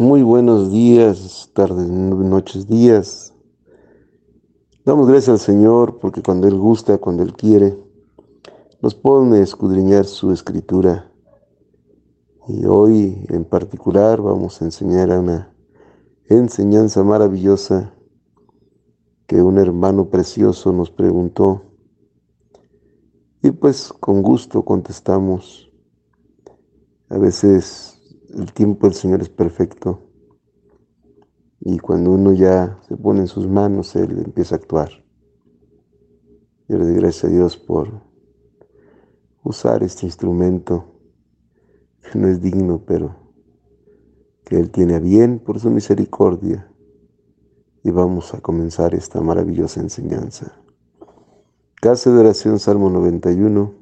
Muy 0.00 0.22
buenos 0.22 0.72
días, 0.72 1.50
tardes, 1.52 1.86
noches, 1.86 2.66
días. 2.66 3.34
Damos 4.82 5.06
gracias 5.06 5.28
al 5.28 5.38
Señor 5.38 5.98
porque 5.98 6.22
cuando 6.22 6.48
Él 6.48 6.58
gusta, 6.58 6.96
cuando 6.96 7.22
Él 7.22 7.34
quiere, 7.34 7.76
nos 8.80 8.94
pone 8.94 9.36
a 9.36 9.42
escudriñar 9.42 10.06
su 10.06 10.32
escritura. 10.32 11.12
Y 12.48 12.64
hoy 12.64 13.26
en 13.28 13.44
particular 13.44 14.22
vamos 14.22 14.62
a 14.62 14.64
enseñar 14.64 15.10
una 15.10 15.54
enseñanza 16.30 17.04
maravillosa 17.04 17.92
que 19.26 19.42
un 19.42 19.58
hermano 19.58 20.08
precioso 20.08 20.72
nos 20.72 20.90
preguntó. 20.90 21.60
Y 23.42 23.50
pues 23.50 23.92
con 23.92 24.22
gusto 24.22 24.64
contestamos. 24.64 25.70
A 27.10 27.18
veces 27.18 27.89
el 28.34 28.52
tiempo 28.52 28.86
del 28.86 28.94
Señor 28.94 29.22
es 29.22 29.28
perfecto. 29.28 30.00
Y 31.60 31.78
cuando 31.78 32.12
uno 32.12 32.32
ya 32.32 32.78
se 32.88 32.96
pone 32.96 33.20
en 33.20 33.26
sus 33.26 33.46
manos, 33.46 33.94
Él 33.96 34.22
empieza 34.24 34.54
a 34.54 34.58
actuar. 34.58 34.90
Yo 36.68 36.78
le 36.78 36.84
doy 36.84 36.94
gracias 36.94 37.24
a 37.24 37.28
Dios 37.28 37.56
por 37.56 38.02
usar 39.42 39.82
este 39.82 40.06
instrumento 40.06 40.94
que 42.00 42.18
no 42.18 42.28
es 42.28 42.40
digno, 42.40 42.82
pero 42.86 43.16
que 44.44 44.58
Él 44.58 44.70
tiene 44.70 44.94
a 44.94 45.00
bien 45.00 45.38
por 45.38 45.60
su 45.60 45.70
misericordia. 45.70 46.72
Y 47.82 47.90
vamos 47.90 48.34
a 48.34 48.40
comenzar 48.40 48.94
esta 48.94 49.20
maravillosa 49.20 49.80
enseñanza. 49.80 50.52
Casa 51.80 52.10
de 52.10 52.18
oración, 52.18 52.58
Salmo 52.58 52.90
91. 52.90 53.74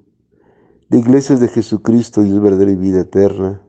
De 0.88 0.98
iglesias 0.98 1.40
de 1.40 1.48
Jesucristo, 1.48 2.22
Dios 2.22 2.40
verdadera 2.40 2.70
y 2.70 2.76
vida 2.76 3.00
eterna 3.00 3.67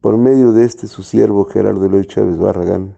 por 0.00 0.16
medio 0.18 0.52
de 0.52 0.64
este 0.64 0.86
su 0.86 1.02
siervo 1.02 1.44
Gerardo 1.46 1.84
Eloy 1.86 2.06
Chávez 2.06 2.38
Barragán, 2.38 2.96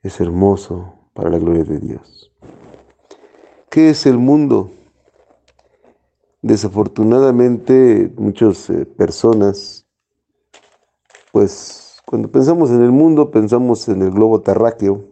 Es 0.03 0.21
hermoso 0.21 0.95
para 1.15 1.31
la 1.31 1.39
gloria 1.39 1.65
de 1.65 1.79
Dios. 1.79 2.33
¿Qué 3.71 3.91
es 3.91 4.05
el 4.07 4.19
mundo? 4.19 4.71
Desafortunadamente, 6.43 8.13
muchas 8.17 8.69
eh, 8.71 8.85
personas, 8.85 9.87
pues 11.33 12.01
cuando 12.07 12.31
pensamos 12.31 12.71
en 12.71 12.83
el 12.83 12.91
mundo, 12.91 13.31
pensamos 13.31 13.89
en 13.89 14.03
el 14.03 14.11
globo 14.11 14.41
terráqueo. 14.41 15.05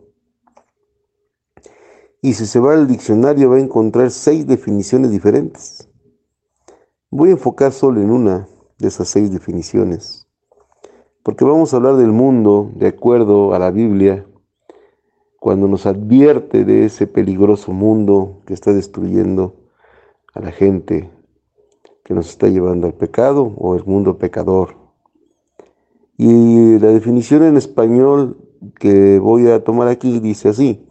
Y 2.21 2.35
si 2.35 2.47
se 2.47 2.59
va 2.59 2.75
al 2.75 2.89
diccionario 2.89 3.51
va 3.51 3.57
a 3.57 3.61
encontrar 3.61 4.11
seis 4.11 4.47
definiciones 4.47 5.11
diferentes. 5.11 5.89
Voy 7.11 7.29
a 7.31 7.33
enfocar 7.33 7.73
solo 7.73 8.01
en 8.01 8.11
una 8.11 8.49
de 8.79 8.89
esas 8.89 9.09
seis 9.09 9.31
definiciones. 9.31 10.27
Porque 11.23 11.45
vamos 11.45 11.73
a 11.73 11.77
hablar 11.77 11.97
del 11.97 12.13
mundo 12.13 12.71
de 12.75 12.89
acuerdo 12.89 13.55
a 13.55 13.59
la 13.59 13.71
Biblia, 13.71 14.25
cuando 15.41 15.69
nos 15.69 15.87
advierte 15.87 16.65
de 16.65 16.87
ese 16.87 17.07
peligroso 17.07 17.73
mundo 17.73 18.41
que 18.47 18.55
está 18.55 18.73
destruyendo 18.73 19.55
a 20.35 20.41
la 20.41 20.51
gente, 20.51 21.11
que 22.05 22.15
nos 22.15 22.29
está 22.31 22.49
llevando 22.49 22.87
al 22.87 22.95
pecado 22.95 23.53
o 23.57 23.75
el 23.77 23.85
mundo 23.85 24.19
pecador. 24.19 24.77
Y 26.17 26.79
la 26.79 26.89
definición 26.89 27.45
en 27.45 27.57
español 27.57 28.37
que 28.81 29.19
voy 29.19 29.49
a 29.49 29.63
tomar 29.63 29.89
aquí 29.89 30.19
dice 30.19 30.49
así, 30.49 30.85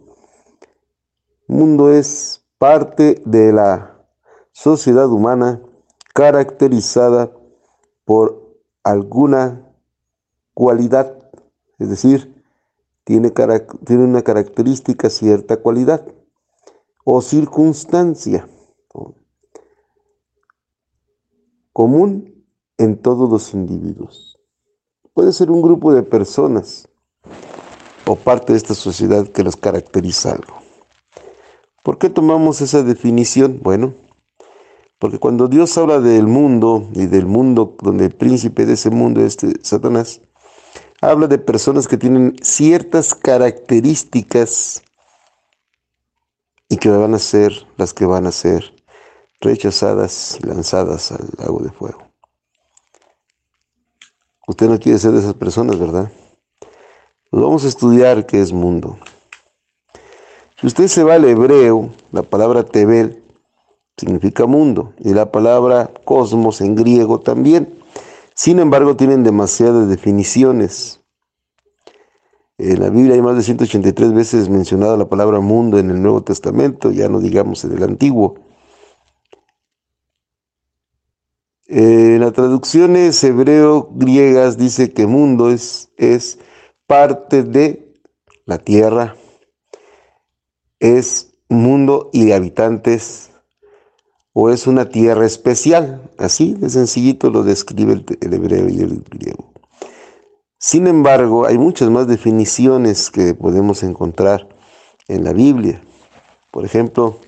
mundo 1.46 1.92
es 1.92 2.44
parte 2.58 3.22
de 3.24 3.52
la 3.52 3.98
sociedad 4.52 5.10
humana 5.10 5.60
caracterizada 6.14 7.30
por 8.08 8.56
alguna 8.84 9.70
cualidad, 10.54 11.30
es 11.78 11.90
decir, 11.90 12.42
tiene, 13.04 13.30
tiene 13.84 14.04
una 14.04 14.22
característica, 14.22 15.10
cierta 15.10 15.58
cualidad 15.58 16.06
o 17.04 17.20
circunstancia 17.20 18.48
común 21.74 22.46
en 22.78 22.96
todos 22.96 23.28
los 23.28 23.52
individuos. 23.52 24.38
Puede 25.12 25.34
ser 25.34 25.50
un 25.50 25.60
grupo 25.60 25.92
de 25.92 26.02
personas 26.02 26.88
o 28.06 28.16
parte 28.16 28.54
de 28.54 28.56
esta 28.56 28.74
sociedad 28.74 29.28
que 29.28 29.44
los 29.44 29.56
caracteriza 29.56 30.32
algo. 30.32 30.54
¿Por 31.84 31.98
qué 31.98 32.08
tomamos 32.08 32.62
esa 32.62 32.82
definición? 32.82 33.60
Bueno, 33.62 33.92
porque 34.98 35.18
cuando 35.18 35.46
Dios 35.48 35.78
habla 35.78 36.00
del 36.00 36.26
mundo 36.26 36.88
y 36.94 37.06
del 37.06 37.26
mundo 37.26 37.76
donde 37.80 38.06
el 38.06 38.14
príncipe 38.14 38.66
de 38.66 38.74
ese 38.74 38.90
mundo 38.90 39.20
es 39.20 39.42
este, 39.42 39.54
Satanás, 39.62 40.20
habla 41.00 41.28
de 41.28 41.38
personas 41.38 41.86
que 41.86 41.96
tienen 41.96 42.36
ciertas 42.42 43.14
características 43.14 44.82
y 46.68 46.76
que 46.76 46.90
van 46.90 47.14
a 47.14 47.18
ser 47.18 47.52
las 47.76 47.94
que 47.94 48.06
van 48.06 48.26
a 48.26 48.32
ser 48.32 48.74
rechazadas 49.40 50.38
lanzadas 50.42 51.12
al 51.12 51.28
lago 51.38 51.60
de 51.60 51.70
fuego. 51.70 52.08
Usted 54.48 54.68
no 54.68 54.78
quiere 54.78 54.98
ser 54.98 55.12
de 55.12 55.20
esas 55.20 55.34
personas, 55.34 55.78
¿verdad? 55.78 56.10
Pues 57.30 57.42
vamos 57.42 57.64
a 57.64 57.68
estudiar 57.68 58.26
qué 58.26 58.40
es 58.40 58.52
mundo. 58.52 58.98
Si 60.60 60.66
usted 60.66 60.88
se 60.88 61.04
va 61.04 61.14
al 61.14 61.24
hebreo, 61.24 61.90
la 62.10 62.22
palabra 62.22 62.64
tebel 62.64 63.22
significa 63.98 64.46
mundo, 64.46 64.94
y 64.98 65.12
la 65.12 65.30
palabra 65.30 65.90
cosmos 66.04 66.60
en 66.60 66.76
griego 66.76 67.20
también. 67.20 67.78
Sin 68.34 68.60
embargo, 68.60 68.96
tienen 68.96 69.24
demasiadas 69.24 69.88
definiciones. 69.88 71.00
En 72.56 72.80
la 72.80 72.90
Biblia 72.90 73.14
hay 73.14 73.22
más 73.22 73.36
de 73.36 73.42
183 73.42 74.12
veces 74.12 74.48
mencionada 74.48 74.96
la 74.96 75.08
palabra 75.08 75.40
mundo 75.40 75.78
en 75.78 75.90
el 75.90 76.00
Nuevo 76.00 76.22
Testamento, 76.22 76.90
ya 76.90 77.08
no 77.08 77.20
digamos 77.20 77.64
en 77.64 77.76
el 77.76 77.82
Antiguo. 77.82 78.36
En 81.66 82.20
las 82.20 82.32
traducciones 82.32 83.22
hebreo-griegas 83.22 84.56
dice 84.56 84.92
que 84.92 85.06
mundo 85.06 85.50
es, 85.50 85.90
es 85.96 86.38
parte 86.86 87.42
de 87.42 87.94
la 88.46 88.58
tierra, 88.58 89.16
es 90.80 91.34
mundo 91.48 92.10
y 92.12 92.32
habitantes 92.32 93.27
o 94.40 94.50
es 94.50 94.68
una 94.68 94.88
tierra 94.88 95.26
especial. 95.26 96.00
Así 96.16 96.54
de 96.54 96.70
sencillito 96.70 97.28
lo 97.28 97.42
describe 97.42 98.04
el, 98.20 98.32
hebreo 98.32 98.68
y 98.68 98.78
el 98.78 99.02
griego. 99.10 99.52
Sin 100.60 100.86
embargo, 100.86 101.44
hay 101.44 101.58
muchas 101.58 101.90
más 101.90 102.06
definiciones 102.06 103.10
que 103.10 103.34
podemos 103.34 103.82
encontrar 103.82 104.48
en 105.08 105.24
la 105.24 105.32
Biblia. 105.32 105.82
Por 106.52 106.64
ejemplo, 106.64 107.18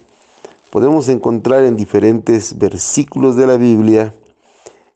podemos 0.70 1.09
encontrar 1.09 1.65
en 1.65 1.75
diferentes 1.75 2.56
versículos 2.56 3.34
de 3.34 3.49
la 3.49 3.56
Biblia 3.56 4.15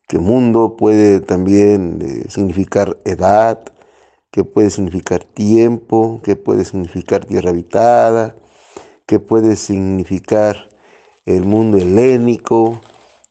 que 0.06 0.20
mundo 0.20 0.76
puede 0.76 1.18
también 1.18 1.98
eh, 2.00 2.30
significar 2.30 2.96
edad, 3.04 3.58
que 4.30 4.44
puede 4.44 4.70
significar 4.70 5.24
tiempo, 5.24 6.20
que 6.22 6.36
puede 6.36 6.64
significar 6.64 7.24
tierra 7.24 7.50
habitada, 7.50 8.36
que 9.04 9.18
puede 9.18 9.56
significar 9.56 10.68
el 11.24 11.44
mundo 11.44 11.78
helénico, 11.78 12.80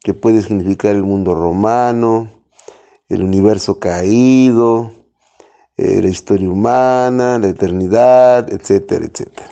que 0.01 0.13
puede 0.13 0.41
significar 0.41 0.95
el 0.95 1.03
mundo 1.03 1.33
romano, 1.35 2.29
el 3.07 3.23
universo 3.23 3.79
caído, 3.79 4.91
eh, 5.77 6.01
la 6.01 6.09
historia 6.09 6.49
humana, 6.49 7.39
la 7.39 7.47
eternidad, 7.47 8.51
etcétera, 8.51 9.05
etcétera. 9.05 9.47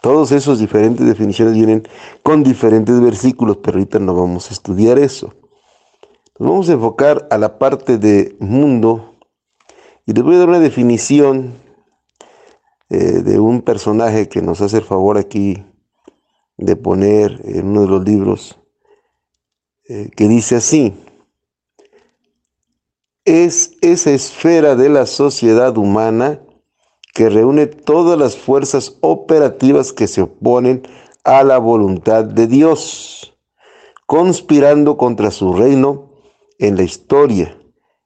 Todos 0.00 0.30
esos 0.30 0.60
diferentes 0.60 1.04
definiciones 1.04 1.54
vienen 1.54 1.82
con 2.22 2.44
diferentes 2.44 3.00
versículos, 3.00 3.58
pero 3.58 3.78
ahorita 3.78 3.98
no 3.98 4.14
vamos 4.14 4.50
a 4.50 4.54
estudiar 4.54 4.98
eso. 4.98 5.34
Nos 6.38 6.48
vamos 6.50 6.68
a 6.68 6.74
enfocar 6.74 7.26
a 7.30 7.38
la 7.38 7.58
parte 7.58 7.98
de 7.98 8.36
mundo 8.38 9.16
y 10.04 10.12
les 10.12 10.22
voy 10.22 10.36
a 10.36 10.38
dar 10.38 10.48
una 10.48 10.60
definición 10.60 11.54
eh, 12.88 13.22
de 13.22 13.40
un 13.40 13.62
personaje 13.62 14.28
que 14.28 14.42
nos 14.42 14.60
hace 14.60 14.76
el 14.76 14.84
favor 14.84 15.18
aquí 15.18 15.64
de 16.56 16.76
poner 16.76 17.40
en 17.44 17.68
uno 17.68 17.82
de 17.82 17.88
los 17.88 18.04
libros 18.04 18.58
eh, 19.88 20.10
que 20.16 20.26
dice 20.28 20.56
así, 20.56 20.94
es 23.24 23.76
esa 23.82 24.10
esfera 24.12 24.76
de 24.76 24.88
la 24.88 25.06
sociedad 25.06 25.76
humana 25.76 26.40
que 27.12 27.28
reúne 27.28 27.66
todas 27.66 28.18
las 28.18 28.36
fuerzas 28.36 28.96
operativas 29.00 29.92
que 29.92 30.06
se 30.06 30.22
oponen 30.22 30.82
a 31.24 31.42
la 31.42 31.58
voluntad 31.58 32.24
de 32.24 32.46
Dios, 32.46 33.36
conspirando 34.06 34.96
contra 34.96 35.30
su 35.30 35.54
reino 35.54 36.12
en 36.58 36.76
la 36.76 36.82
historia 36.82 37.58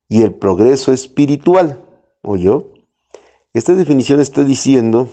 y 0.09 0.23
el 0.23 0.35
progreso 0.35 0.93
espiritual. 0.93 1.85
¿Oyó? 2.23 2.73
Esta 3.53 3.75
definición 3.75 4.21
está 4.21 4.45
diciendo 4.45 5.09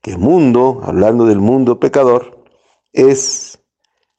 que 0.00 0.16
mundo, 0.16 0.80
hablando 0.84 1.26
del 1.26 1.40
mundo 1.40 1.80
pecador, 1.80 2.37
es 2.92 3.58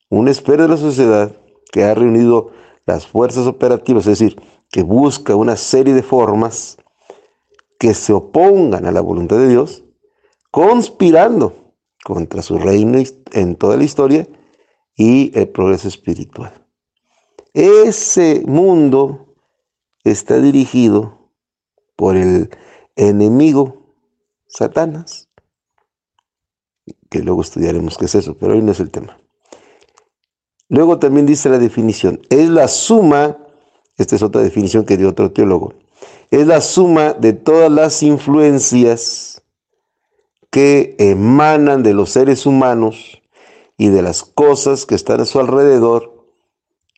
una 0.09 0.31
esfera 0.31 0.63
de 0.63 0.69
la 0.69 0.77
sociedad 0.77 1.35
que 1.71 1.83
ha 1.83 1.93
reunido 1.93 2.51
las 2.85 3.05
fuerzas 3.05 3.45
operativas, 3.47 4.07
es 4.07 4.19
decir, 4.19 4.41
que 4.71 4.83
busca 4.83 5.35
una 5.35 5.55
serie 5.55 5.93
de 5.93 6.03
formas 6.03 6.77
que 7.79 7.93
se 7.93 8.13
opongan 8.13 8.85
a 8.85 8.91
la 8.91 9.01
voluntad 9.01 9.37
de 9.37 9.49
Dios, 9.49 9.83
conspirando 10.51 11.73
contra 12.03 12.41
su 12.41 12.57
reino 12.57 12.99
en 13.31 13.55
toda 13.55 13.77
la 13.77 13.83
historia 13.83 14.27
y 14.95 15.31
el 15.37 15.47
progreso 15.49 15.87
espiritual. 15.87 16.65
Ese 17.53 18.43
mundo 18.45 19.35
está 20.03 20.39
dirigido 20.39 21.31
por 21.95 22.15
el 22.15 22.49
enemigo 22.95 23.95
Satanás, 24.47 25.28
que 27.09 27.19
luego 27.19 27.41
estudiaremos 27.41 27.97
qué 27.97 28.05
es 28.05 28.15
eso, 28.15 28.35
pero 28.35 28.53
hoy 28.53 28.61
no 28.61 28.71
es 28.71 28.79
el 28.79 28.91
tema. 28.91 29.17
Luego 30.69 30.99
también 30.99 31.25
dice 31.25 31.49
la 31.49 31.57
definición, 31.57 32.21
es 32.29 32.47
la 32.49 32.67
suma, 32.67 33.37
esta 33.97 34.15
es 34.15 34.21
otra 34.21 34.41
definición 34.41 34.85
que 34.85 34.97
dio 34.97 35.09
otro 35.09 35.31
teólogo, 35.31 35.73
es 36.29 36.45
la 36.45 36.61
suma 36.61 37.13
de 37.13 37.33
todas 37.33 37.71
las 37.71 38.03
influencias 38.03 39.41
que 40.51 40.95
emanan 40.99 41.83
de 41.83 41.93
los 41.93 42.11
seres 42.11 42.45
humanos 42.45 43.21
y 43.77 43.89
de 43.89 44.01
las 44.01 44.23
cosas 44.23 44.85
que 44.85 44.95
están 44.95 45.21
a 45.21 45.25
su 45.25 45.39
alrededor 45.39 46.25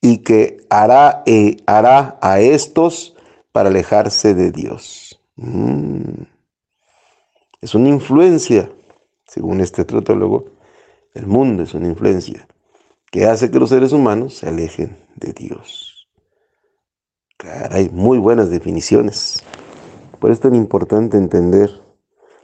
y 0.02 0.20
que 0.20 0.66
hará, 0.70 1.24
eh, 1.26 1.58
hará 1.66 2.18
a 2.22 2.40
estos 2.42 3.16
para 3.52 3.70
alejarse 3.70 4.34
de 4.34 4.52
Dios. 4.52 5.20
Mm. 5.36 6.24
Es 7.62 7.76
una 7.76 7.90
influencia, 7.90 8.72
según 9.32 9.62
este 9.62 9.86
teólogo, 9.86 10.44
el 11.14 11.26
mundo 11.26 11.64
es 11.64 11.74
una 11.74 11.88
influencia 11.88 12.46
que 13.10 13.28
hace 13.28 13.50
que 13.50 13.60
los 13.60 13.70
seres 13.70 13.94
humanos 13.94 14.40
se 14.40 14.50
alejen 14.50 14.98
de 15.16 15.32
Dios. 15.32 16.10
Hay 17.70 17.90
muy 17.90 18.18
buenas 18.18 18.50
definiciones. 18.50 19.42
Por 20.20 20.32
eso 20.32 20.40
es 20.40 20.42
tan 20.42 20.56
importante 20.56 21.16
entender 21.16 21.72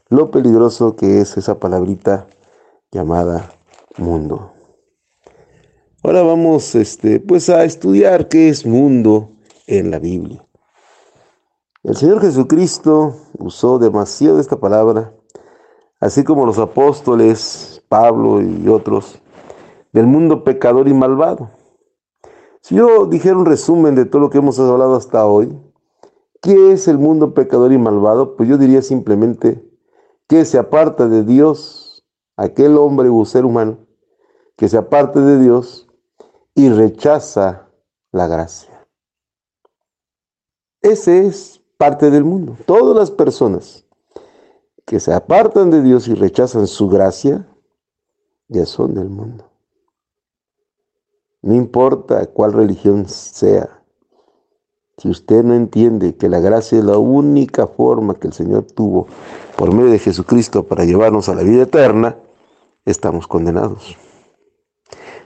lo 0.07 0.31
peligroso 0.31 0.95
que 0.95 1.19
es 1.19 1.35
esa 1.35 1.59
palabrita 1.59 2.25
llamada 2.89 3.51
mundo. 3.97 4.53
Ahora 6.03 6.21
vamos 6.21 6.73
este, 6.73 7.19
pues 7.19 7.49
a 7.49 7.65
estudiar 7.65 8.29
qué 8.29 8.47
es 8.47 8.65
mundo 8.65 9.33
en 9.67 9.91
la 9.91 9.99
Biblia. 9.99 10.41
El 11.83 11.97
Señor 11.97 12.21
Jesucristo 12.21 13.17
usó 13.37 13.77
demasiado 13.77 14.39
esta 14.39 14.57
palabra, 14.57 15.16
así 15.99 16.23
como 16.23 16.45
los 16.45 16.59
apóstoles, 16.59 17.83
Pablo 17.89 18.41
y 18.41 18.67
otros, 18.67 19.21
del 19.91 20.07
mundo 20.07 20.43
pecador 20.43 20.87
y 20.87 20.93
malvado. 20.93 21.49
Si 22.61 22.75
yo 22.75 23.05
dijera 23.05 23.37
un 23.37 23.45
resumen 23.45 23.95
de 23.95 24.05
todo 24.05 24.21
lo 24.21 24.29
que 24.29 24.39
hemos 24.39 24.59
hablado 24.59 24.95
hasta 24.95 25.25
hoy, 25.25 25.57
¿qué 26.41 26.71
es 26.71 26.87
el 26.87 26.97
mundo 26.97 27.33
pecador 27.33 27.71
y 27.71 27.77
malvado? 27.77 28.35
Pues 28.35 28.49
yo 28.49 28.57
diría 28.57 28.81
simplemente 28.81 29.63
que 30.27 30.43
se 30.43 30.57
aparta 30.57 31.07
de 31.07 31.23
Dios, 31.23 32.05
aquel 32.35 32.77
hombre 32.77 33.09
o 33.09 33.25
ser 33.25 33.45
humano, 33.45 33.79
que 34.57 34.67
se 34.67 34.77
aparte 34.77 35.19
de 35.21 35.39
Dios 35.39 35.87
y 36.53 36.69
rechaza 36.69 37.69
la 38.11 38.27
gracia. 38.27 38.87
Ese 40.81 41.25
es 41.25 41.61
parte 41.77 42.11
del 42.11 42.23
mundo. 42.23 42.57
Todas 42.65 42.95
las 42.97 43.11
personas 43.11 43.86
que 44.87 45.01
se 45.01 45.13
apartan 45.13 45.69
de 45.69 45.83
Dios 45.83 46.07
y 46.07 46.13
rechazan 46.13 46.65
su 46.65 46.87
gracia, 46.87 47.45
ya 48.47 48.65
son 48.65 48.95
del 48.95 49.09
mundo. 49.09 49.51
No 51.41 51.53
importa 51.53 52.25
cuál 52.27 52.53
religión 52.53 53.05
sea, 53.07 53.81
si 54.97 55.09
usted 55.09 55.43
no 55.43 55.55
entiende 55.55 56.15
que 56.15 56.29
la 56.29 56.39
gracia 56.39 56.79
es 56.79 56.85
la 56.85 56.97
única 56.97 57.67
forma 57.67 58.15
que 58.15 58.27
el 58.27 58.33
Señor 58.33 58.63
tuvo 58.63 59.07
por 59.57 59.73
medio 59.73 59.91
de 59.91 59.99
Jesucristo 59.99 60.63
para 60.63 60.85
llevarnos 60.85 61.27
a 61.27 61.35
la 61.35 61.43
vida 61.43 61.63
eterna, 61.63 62.15
estamos 62.85 63.27
condenados. 63.27 63.97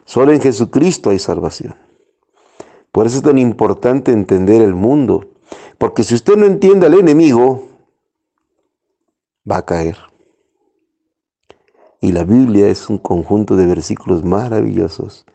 Solo 0.06 0.34
en 0.34 0.42
Jesucristo 0.42 1.12
hay 1.12 1.20
salvación. 1.20 1.76
Por 2.92 3.06
eso 3.06 3.18
es 3.18 3.24
tan 3.24 3.38
importante 3.38 4.12
entender 4.12 4.64
el 4.64 4.74
mundo, 4.74 5.28
porque 5.78 6.04
si 6.04 6.16
usted 6.16 6.36
no 6.36 6.48
entiende 6.48 6.88
al 6.88 6.96
enemigo, 6.96 7.71
va 9.50 9.58
a 9.58 9.66
caer. 9.66 9.98
Y 12.00 12.12
la 12.12 12.24
Biblia 12.24 12.68
es 12.68 12.90
un 12.90 12.98
conjunto 12.98 13.56
de 13.56 13.68
versículos 13.68 14.24
maravillosos 14.24 15.26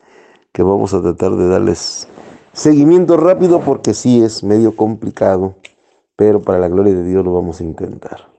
que 0.53 0.63
vamos 0.63 0.95
a 0.95 1.03
tratar 1.03 1.37
de 1.37 1.49
darles 1.49 2.09
seguimiento 2.53 3.17
rápido 3.17 3.61
porque 3.61 3.95
sí 3.95 4.23
es 4.23 4.43
medio 4.43 4.75
complicado, 4.75 5.55
pero 6.17 6.41
para 6.41 6.59
la 6.59 6.69
gloria 6.69 6.95
de 6.95 7.05
Dios 7.05 7.25
lo 7.25 7.35
vamos 7.35 7.61
a 7.61 7.65
intentar. 7.65 8.37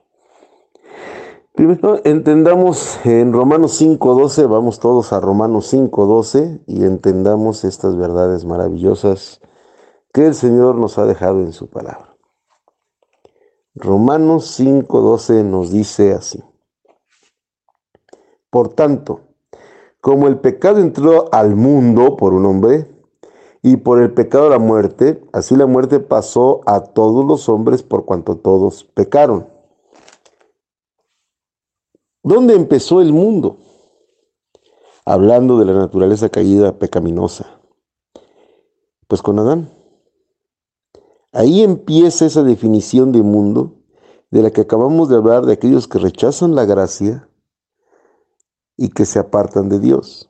Primero 1.54 2.00
entendamos 2.04 3.00
en 3.04 3.32
Romanos 3.32 3.80
5.12, 3.80 4.48
vamos 4.48 4.78
todos 4.78 5.12
a 5.12 5.20
Romanos 5.20 5.72
5.12 5.72 6.60
y 6.66 6.84
entendamos 6.84 7.64
estas 7.64 7.96
verdades 7.96 8.44
maravillosas 8.44 9.40
que 10.12 10.26
el 10.26 10.34
Señor 10.34 10.76
nos 10.76 10.98
ha 10.98 11.06
dejado 11.06 11.40
en 11.40 11.52
su 11.52 11.68
palabra. 11.68 12.17
Romanos 13.78 14.58
5.12 14.58 15.44
nos 15.44 15.70
dice 15.70 16.12
así. 16.12 16.42
Por 18.50 18.70
tanto, 18.70 19.20
como 20.00 20.26
el 20.26 20.40
pecado 20.40 20.80
entró 20.80 21.32
al 21.32 21.54
mundo 21.54 22.16
por 22.16 22.34
un 22.34 22.46
hombre 22.46 22.90
y 23.62 23.76
por 23.76 24.00
el 24.00 24.12
pecado 24.12 24.48
la 24.48 24.58
muerte, 24.58 25.22
así 25.32 25.54
la 25.54 25.66
muerte 25.66 26.00
pasó 26.00 26.62
a 26.66 26.80
todos 26.80 27.24
los 27.24 27.48
hombres 27.48 27.84
por 27.84 28.04
cuanto 28.04 28.36
todos 28.36 28.82
pecaron. 28.82 29.46
¿Dónde 32.24 32.54
empezó 32.54 33.00
el 33.00 33.12
mundo? 33.12 33.58
Hablando 35.04 35.58
de 35.58 35.66
la 35.66 35.72
naturaleza 35.72 36.28
caída 36.28 36.78
pecaminosa. 36.78 37.60
Pues 39.06 39.22
con 39.22 39.38
Adán. 39.38 39.77
Ahí 41.32 41.62
empieza 41.62 42.26
esa 42.26 42.42
definición 42.42 43.12
de 43.12 43.22
mundo 43.22 43.74
de 44.30 44.42
la 44.42 44.50
que 44.50 44.62
acabamos 44.62 45.08
de 45.08 45.16
hablar 45.16 45.46
de 45.46 45.52
aquellos 45.52 45.88
que 45.88 45.98
rechazan 45.98 46.54
la 46.54 46.64
gracia 46.64 47.28
y 48.76 48.90
que 48.90 49.04
se 49.04 49.18
apartan 49.18 49.68
de 49.68 49.80
Dios. 49.80 50.28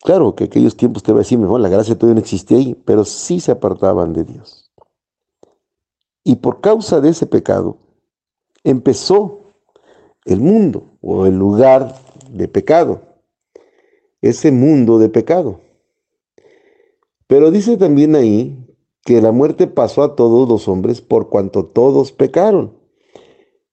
Claro 0.00 0.34
que 0.34 0.44
aquellos 0.44 0.76
tiempos 0.76 1.02
te 1.02 1.12
va 1.12 1.18
a 1.18 1.20
decir, 1.20 1.38
mejor 1.38 1.60
la 1.60 1.68
gracia 1.68 1.96
todavía 1.96 2.14
no 2.14 2.20
existía 2.20 2.58
ahí, 2.58 2.74
pero 2.74 3.04
sí 3.04 3.40
se 3.40 3.50
apartaban 3.50 4.12
de 4.12 4.24
Dios. 4.24 4.70
Y 6.24 6.36
por 6.36 6.60
causa 6.60 7.00
de 7.00 7.10
ese 7.10 7.26
pecado, 7.26 7.78
empezó 8.62 9.40
el 10.24 10.40
mundo 10.40 10.84
o 11.00 11.26
el 11.26 11.36
lugar 11.36 11.94
de 12.30 12.48
pecado, 12.48 13.02
ese 14.20 14.52
mundo 14.52 14.98
de 14.98 15.08
pecado. 15.08 15.60
Pero 17.26 17.50
dice 17.50 17.76
también 17.76 18.14
ahí 18.14 18.67
que 19.08 19.22
la 19.22 19.32
muerte 19.32 19.66
pasó 19.66 20.02
a 20.02 20.16
todos 20.16 20.46
los 20.46 20.68
hombres 20.68 21.00
por 21.00 21.30
cuanto 21.30 21.64
todos 21.64 22.12
pecaron. 22.12 22.74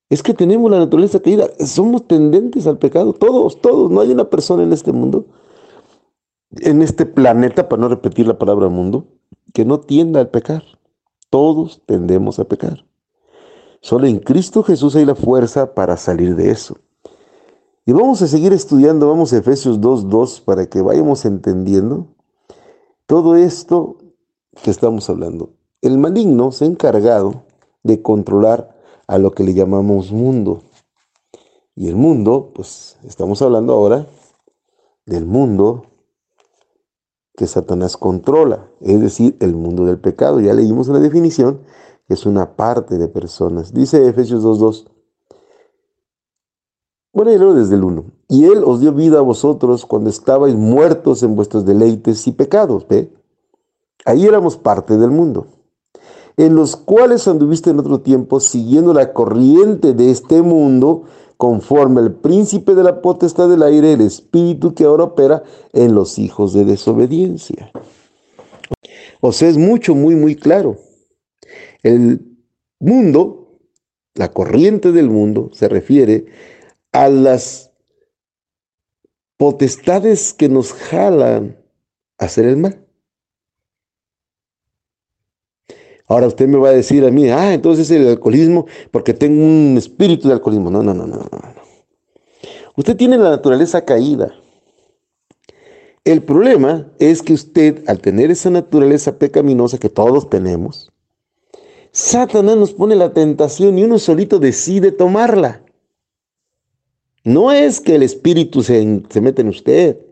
Es 0.10 0.24
que 0.24 0.34
tenemos 0.34 0.72
la 0.72 0.80
naturaleza 0.80 1.20
caída, 1.20 1.50
somos 1.60 2.08
tendentes 2.08 2.68
al 2.68 2.78
pecado, 2.78 3.12
todos, 3.12 3.60
todos, 3.60 3.92
no 3.92 4.00
hay 4.00 4.12
una 4.12 4.30
persona 4.30 4.64
en 4.64 4.72
este 4.72 4.94
mundo, 4.94 5.26
en 6.52 6.82
este 6.82 7.06
planeta, 7.06 7.68
para 7.68 7.82
no 7.82 7.90
repetir 7.90 8.26
la 8.26 8.38
palabra 8.38 8.70
mundo, 8.70 9.08
que 9.54 9.66
no 9.66 9.82
tienda 9.82 10.22
al 10.22 10.30
pecar. 10.30 10.64
Todos 11.30 11.82
tendemos 11.86 12.40
a 12.40 12.46
pecar. 12.46 12.86
Solo 13.82 14.08
en 14.08 14.20
Cristo 14.20 14.64
Jesús 14.64 14.96
hay 14.96 15.04
la 15.04 15.16
fuerza 15.16 15.74
para 15.74 15.98
salir 15.98 16.38
de 16.38 16.52
eso. 16.52 16.78
Y 17.86 17.92
vamos 17.92 18.22
a 18.22 18.28
seguir 18.28 18.54
estudiando, 18.54 19.10
vamos 19.10 19.34
a 19.34 19.40
Efesios 19.40 19.82
2.2 19.82 20.46
para 20.46 20.70
que 20.70 20.82
vayamos 20.82 21.26
entendiendo 21.26 22.08
todo 23.06 23.36
esto 23.36 23.98
que 24.64 24.72
estamos 24.72 25.10
hablando. 25.10 25.54
El 25.82 25.98
maligno 25.98 26.52
se 26.52 26.66
ha 26.66 26.68
encargado 26.68 27.44
de 27.84 28.02
controlar 28.02 28.76
a 29.08 29.18
lo 29.18 29.32
que 29.32 29.44
le 29.44 29.54
llamamos 29.54 30.12
mundo. 30.12 30.64
Y 31.76 31.88
el 31.88 31.96
mundo, 31.96 32.52
pues 32.56 32.98
estamos 33.04 33.42
hablando 33.42 33.74
ahora 33.74 34.08
del 35.06 35.26
mundo 35.26 35.86
que 37.36 37.48
Satanás 37.48 37.98
controla, 37.98 38.70
es 38.80 39.02
decir, 39.02 39.36
el 39.42 39.56
mundo 39.56 39.86
del 39.86 40.00
pecado. 40.00 40.40
Ya 40.40 40.54
leímos 40.54 40.88
la 40.88 41.00
definición, 41.00 41.60
que 42.08 42.14
es 42.14 42.26
una 42.26 42.56
parte 42.56 42.98
de 42.98 43.08
personas. 43.08 43.74
Dice 43.74 44.08
Efesios 44.08 44.44
2.2, 44.44 44.88
Bueno, 47.12 47.32
y 47.32 47.38
luego 47.38 47.54
desde 47.54 47.76
el 47.76 47.84
1. 47.84 48.06
Y 48.30 48.46
Él 48.46 48.64
os 48.64 48.80
dio 48.80 48.94
vida 48.94 49.20
a 49.20 49.22
vosotros 49.22 49.86
cuando 49.86 50.10
estabais 50.10 50.56
muertos 50.56 51.24
en 51.24 51.36
vuestros 51.36 51.66
deleites 51.66 52.26
y 52.28 52.32
pecados. 52.32 52.88
¿Ve? 52.88 53.12
Ahí 54.06 54.26
éramos 54.26 54.56
parte 54.56 54.98
del 54.98 55.10
mundo. 55.10 55.48
En 56.38 56.56
los 56.56 56.76
cuales 56.76 57.28
anduviste 57.28 57.72
en 57.72 57.80
otro 57.80 58.02
tiempo 58.02 58.40
siguiendo 58.40 58.94
la 58.94 59.14
corriente 59.14 59.94
de 59.94 60.12
este 60.12 60.42
mundo, 60.42 61.06
conforme 61.38 62.02
al 62.02 62.14
príncipe 62.14 62.76
de 62.76 62.84
la 62.84 63.02
potestad 63.02 63.50
del 63.50 63.64
aire, 63.64 63.94
el 63.94 64.02
espíritu 64.02 64.74
que 64.74 64.84
ahora 64.84 65.06
opera 65.06 65.44
en 65.74 65.96
los 65.96 66.20
hijos 66.20 66.54
de 66.54 66.66
desobediencia. 66.66 67.72
O 69.22 69.32
sea, 69.32 69.50
es 69.50 69.58
mucho, 69.58 69.96
muy, 69.96 70.16
muy 70.16 70.36
claro. 70.36 70.78
El 71.84 72.22
mundo, 72.80 73.58
la 74.14 74.32
corriente 74.32 74.92
del 74.92 75.10
mundo, 75.10 75.50
se 75.54 75.68
refiere 75.68 76.26
a 76.92 77.10
las 77.10 77.72
potestades 79.38 80.34
que 80.34 80.48
nos 80.48 80.74
jalan 80.74 81.58
a 82.18 82.26
hacer 82.26 82.46
el 82.46 82.58
mal. 82.58 82.85
Ahora 86.08 86.28
usted 86.28 86.48
me 86.48 86.58
va 86.58 86.70
a 86.70 86.74
decir 86.74 87.04
a 87.06 87.12
mí, 87.12 87.30
ah, 87.30 87.54
entonces 87.54 87.90
el 87.90 88.08
alcoholismo, 88.08 88.68
porque 88.92 89.14
tengo 89.14 89.44
un 89.44 89.76
espíritu 89.78 90.28
de 90.28 90.36
alcoholismo. 90.36 90.70
No, 90.70 90.84
no, 90.84 90.94
no, 90.94 91.08
no, 91.08 91.18
no. 91.18 91.26
Usted 92.76 92.96
tiene 92.96 93.18
la 93.18 93.32
naturaleza 93.32 93.84
caída. 93.84 94.34
El 96.04 96.22
problema 96.22 96.92
es 97.00 97.24
que 97.24 97.34
usted, 97.34 97.84
al 97.88 98.00
tener 98.00 98.30
esa 98.30 98.52
naturaleza 98.52 99.18
pecaminosa 99.18 99.80
que 99.80 99.90
todos 99.90 100.30
tenemos, 100.30 100.92
Satanás 101.92 102.58
nos 102.58 102.74
pone 102.74 102.96
la 102.96 103.14
tentación 103.14 103.80
y 103.80 103.84
uno 103.84 103.98
solito 103.98 104.38
decide 104.38 104.92
tomarla. 104.92 105.64
No 107.24 107.52
es 107.52 107.82
que 107.82 107.96
el 107.96 108.04
espíritu 108.04 108.62
se, 108.62 109.02
se 109.10 109.22
mete 109.22 109.42
en 109.42 109.48
usted. 109.48 110.05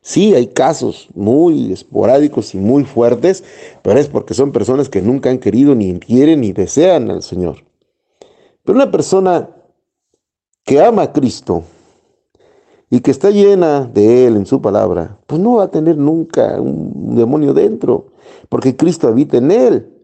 Sí, 0.00 0.34
hay 0.34 0.46
casos 0.48 1.08
muy 1.14 1.72
esporádicos 1.72 2.54
y 2.54 2.58
muy 2.58 2.84
fuertes, 2.84 3.44
pero 3.82 3.98
es 3.98 4.08
porque 4.08 4.34
son 4.34 4.52
personas 4.52 4.88
que 4.88 5.02
nunca 5.02 5.30
han 5.30 5.38
querido, 5.38 5.74
ni 5.74 5.98
quieren, 5.98 6.40
ni 6.40 6.52
desean 6.52 7.10
al 7.10 7.22
Señor. 7.22 7.64
Pero 8.64 8.76
una 8.76 8.90
persona 8.90 9.48
que 10.64 10.80
ama 10.80 11.02
a 11.02 11.12
Cristo 11.12 11.62
y 12.90 13.00
que 13.00 13.10
está 13.10 13.30
llena 13.30 13.86
de 13.86 14.26
Él 14.26 14.36
en 14.36 14.46
su 14.46 14.60
palabra, 14.60 15.18
pues 15.26 15.40
no 15.40 15.56
va 15.56 15.64
a 15.64 15.70
tener 15.70 15.96
nunca 15.96 16.60
un 16.60 17.16
demonio 17.16 17.52
dentro, 17.52 18.08
porque 18.48 18.76
Cristo 18.76 19.08
habita 19.08 19.38
en 19.38 19.50
Él. 19.50 19.94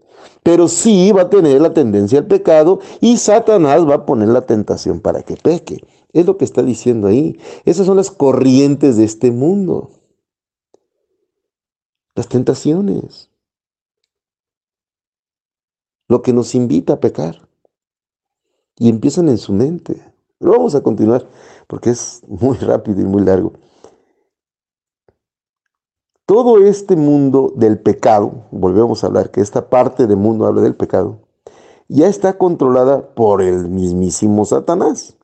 Pero 0.42 0.68
sí 0.68 1.10
va 1.12 1.22
a 1.22 1.30
tener 1.30 1.60
la 1.60 1.72
tendencia 1.72 2.18
al 2.18 2.26
pecado 2.26 2.80
y 3.00 3.16
Satanás 3.16 3.88
va 3.88 3.94
a 3.94 4.06
poner 4.06 4.28
la 4.28 4.42
tentación 4.42 5.00
para 5.00 5.22
que 5.22 5.36
peque. 5.36 5.82
Es 6.14 6.24
lo 6.26 6.38
que 6.38 6.44
está 6.44 6.62
diciendo 6.62 7.08
ahí. 7.08 7.38
Esas 7.64 7.86
son 7.86 7.96
las 7.96 8.12
corrientes 8.12 8.96
de 8.96 9.04
este 9.04 9.32
mundo. 9.32 9.90
Las 12.14 12.28
tentaciones. 12.28 13.30
Lo 16.08 16.22
que 16.22 16.32
nos 16.32 16.54
invita 16.54 16.94
a 16.94 17.00
pecar. 17.00 17.48
Y 18.78 18.88
empiezan 18.88 19.28
en 19.28 19.38
su 19.38 19.52
mente. 19.52 20.02
Lo 20.38 20.52
vamos 20.52 20.76
a 20.76 20.82
continuar 20.82 21.28
porque 21.66 21.90
es 21.90 22.22
muy 22.28 22.56
rápido 22.58 23.00
y 23.00 23.04
muy 23.04 23.22
largo. 23.22 23.54
Todo 26.26 26.64
este 26.64 26.94
mundo 26.94 27.52
del 27.56 27.80
pecado, 27.80 28.46
volvemos 28.52 29.02
a 29.02 29.08
hablar 29.08 29.32
que 29.32 29.40
esta 29.40 29.68
parte 29.68 30.06
del 30.06 30.16
mundo 30.16 30.46
habla 30.46 30.62
del 30.62 30.76
pecado, 30.76 31.18
ya 31.88 32.06
está 32.06 32.38
controlada 32.38 33.14
por 33.14 33.42
el 33.42 33.68
mismísimo 33.68 34.44
Satanás 34.44 35.18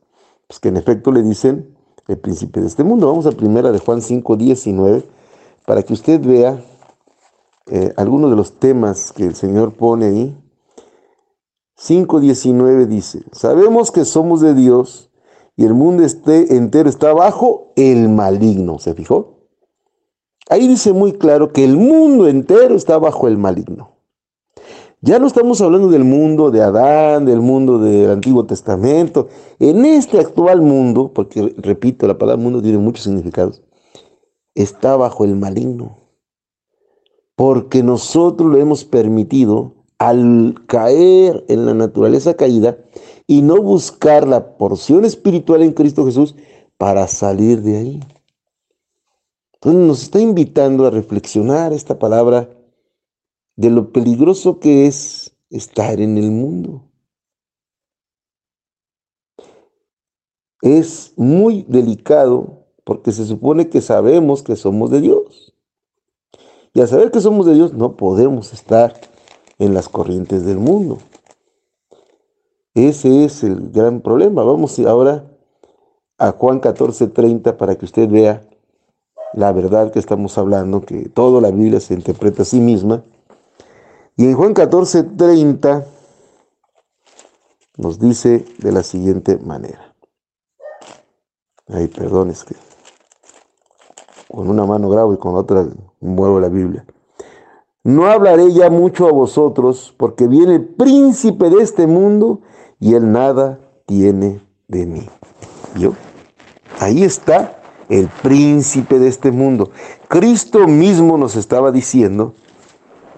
pues 0.51 0.59
que 0.59 0.67
en 0.67 0.77
efecto 0.79 1.13
le 1.13 1.23
dicen 1.23 1.77
el 2.09 2.19
príncipe 2.19 2.61
de 2.61 2.67
este 2.67 2.83
mundo. 2.83 3.07
Vamos 3.07 3.25
a 3.25 3.31
primera 3.31 3.71
de 3.71 3.79
Juan 3.79 4.03
5, 4.03 4.35
19, 4.37 5.05
para 5.65 5.85
que 5.85 5.93
usted 5.93 6.21
vea 6.21 6.61
eh, 7.69 7.95
algunos 7.97 8.31
de 8.31 8.37
los 8.37 8.59
temas 8.59 9.13
que 9.13 9.27
el 9.27 9.37
Señor 9.37 9.75
pone 9.75 10.07
ahí. 10.07 10.37
5.19 11.79 12.87
dice, 12.87 13.23
sabemos 13.31 13.93
que 13.93 14.05
somos 14.05 14.41
de 14.41 14.55
Dios 14.55 15.13
y 15.55 15.67
el 15.67 15.75
mundo 15.75 16.03
entero 16.27 16.91
está 16.91 17.13
bajo 17.13 17.73
el 17.77 18.09
maligno. 18.09 18.81
¿Se 18.81 18.95
fijó? 18.95 19.47
Ahí 20.49 20.67
dice 20.67 20.93
muy 20.93 21.13
claro 21.13 21.53
que 21.53 21.63
el 21.63 21.77
mundo 21.77 22.27
entero 22.27 22.75
está 22.75 22.99
bajo 22.99 23.29
el 23.29 23.39
maligno. 23.39 23.90
Ya 25.03 25.19
no 25.19 25.27
estamos 25.27 25.63
hablando 25.63 25.89
del 25.89 26.05
mundo 26.05 26.51
de 26.51 26.61
Adán, 26.61 27.25
del 27.25 27.41
mundo 27.41 27.79
del 27.79 28.11
Antiguo 28.11 28.45
Testamento. 28.45 29.29
En 29.59 29.87
este 29.87 30.21
actual 30.21 30.61
mundo, 30.61 31.11
porque 31.15 31.55
repito, 31.57 32.07
la 32.07 32.19
palabra 32.19 32.43
mundo 32.43 32.61
tiene 32.61 32.77
muchos 32.77 33.05
significados, 33.05 33.63
está 34.55 34.97
bajo 34.97 35.25
el 35.25 35.37
maligno. 35.37 35.97
Porque 37.35 37.83
nosotros 37.83 38.51
lo 38.51 38.59
hemos 38.59 38.85
permitido 38.85 39.73
al 39.97 40.55
caer 40.67 41.47
en 41.49 41.65
la 41.65 41.73
naturaleza 41.73 42.35
caída 42.35 42.77
y 43.27 43.41
no 43.41 43.63
buscar 43.63 44.29
la 44.29 44.59
porción 44.59 45.07
espiritual 45.07 45.63
en 45.63 45.73
Cristo 45.73 46.05
Jesús 46.05 46.35
para 46.77 47.09
salir 47.09 47.63
de 47.63 47.79
ahí. 47.79 48.01
Entonces 49.55 49.81
nos 49.81 50.03
está 50.03 50.21
invitando 50.21 50.87
a 50.87 50.91
reflexionar 50.91 51.73
esta 51.73 51.99
palabra 51.99 52.51
de 53.57 53.71
lo 53.71 53.93
peligroso 53.93 54.59
que 54.59 54.87
es 54.87 55.37
estar 55.51 56.01
en 56.01 56.17
el 56.17 56.31
mundo. 56.31 56.85
Es 60.63 61.13
muy 61.17 61.65
delicado 61.69 62.67
porque 62.85 63.13
se 63.13 63.25
supone 63.25 63.69
que 63.69 63.81
sabemos 63.81 64.43
que 64.43 64.57
somos 64.57 64.91
de 64.91 65.01
Dios. 65.01 65.55
Y 66.75 66.81
al 66.81 66.89
saber 66.89 67.11
que 67.11 67.21
somos 67.21 67.47
de 67.47 67.55
Dios 67.55 67.73
no 67.73 67.97
podemos 67.97 68.53
estar 68.53 68.95
en 69.59 69.75
las 69.75 69.89
corrientes 69.89 70.45
del 70.45 70.59
mundo. 70.59 70.99
Ese 72.75 73.25
es 73.25 73.43
el 73.43 73.71
gran 73.71 74.01
problema. 74.01 74.45
Vamos 74.45 74.79
ahora 74.81 75.25
a 76.19 76.33
Juan 76.33 76.61
14:30 76.61 77.57
para 77.57 77.77
que 77.77 77.85
usted 77.85 78.09
vea 78.09 78.43
la 79.33 79.53
verdad 79.53 79.93
que 79.93 79.99
estamos 79.99 80.37
hablando, 80.39 80.83
que 80.83 81.09
toda 81.09 81.41
la 81.41 81.51
Biblia 81.51 81.81
se 81.81 81.95
interpreta 81.95 82.43
a 82.43 82.45
sí 82.45 82.61
misma 82.61 83.05
y 84.21 84.27
en 84.27 84.35
Juan 84.35 84.53
14, 84.53 85.03
30 85.03 85.87
nos 87.79 87.99
dice 87.99 88.45
de 88.59 88.71
la 88.71 88.83
siguiente 88.83 89.39
manera. 89.39 89.95
Ay, 91.67 91.89
perdón, 91.89 92.29
es 92.29 92.45
que 92.45 92.55
con 94.31 94.51
una 94.51 94.67
mano 94.67 94.91
grabo 94.91 95.15
y 95.15 95.17
con 95.17 95.37
otra 95.37 95.67
muevo 96.01 96.39
la 96.39 96.51
Biblia. 96.51 96.85
No 97.83 98.09
hablaré 98.09 98.53
ya 98.53 98.69
mucho 98.69 99.09
a 99.09 99.13
vosotros, 99.13 99.95
porque 99.97 100.29
viene 100.29 100.57
el 100.57 100.67
príncipe 100.67 101.49
de 101.49 101.63
este 101.63 101.87
mundo 101.87 102.43
y 102.79 102.97
él 102.97 103.11
nada 103.13 103.59
tiene 103.87 104.43
de 104.69 104.85
mí. 104.85 105.09
¿Yo? 105.77 105.95
Ahí 106.79 107.05
está 107.05 107.59
el 107.89 108.09
príncipe 108.23 108.99
de 108.99 109.09
este 109.09 109.33
mundo. 109.33 109.71
Cristo 110.09 110.69
mismo 110.69 111.17
nos 111.17 111.37
estaba 111.37 111.73
diciendo 111.73 112.35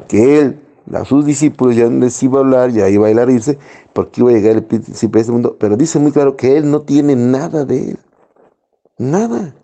que 0.07 0.39
él 0.39 0.62
a 0.93 1.05
sus 1.05 1.25
discípulos 1.25 1.77
ya 1.77 1.87
les 1.87 2.23
iba 2.23 2.39
a 2.39 2.43
hablar, 2.43 2.71
ya 2.71 2.89
iba 2.89 3.07
a 3.07 3.11
ir 3.11 3.19
a 3.19 3.31
irse, 3.31 3.59
porque 3.93 4.21
iba 4.21 4.31
a 4.31 4.35
llegar 4.35 4.57
el 4.57 4.65
príncipe 4.65 5.19
de 5.19 5.21
este 5.21 5.33
mundo. 5.33 5.57
Pero 5.59 5.77
dice 5.77 5.99
muy 5.99 6.13
claro 6.13 6.37
que 6.37 6.57
él 6.57 6.71
no 6.71 6.83
tiene 6.83 7.17
nada 7.17 7.65
de 7.65 7.91
él. 7.91 7.99
Nada. 8.99 9.55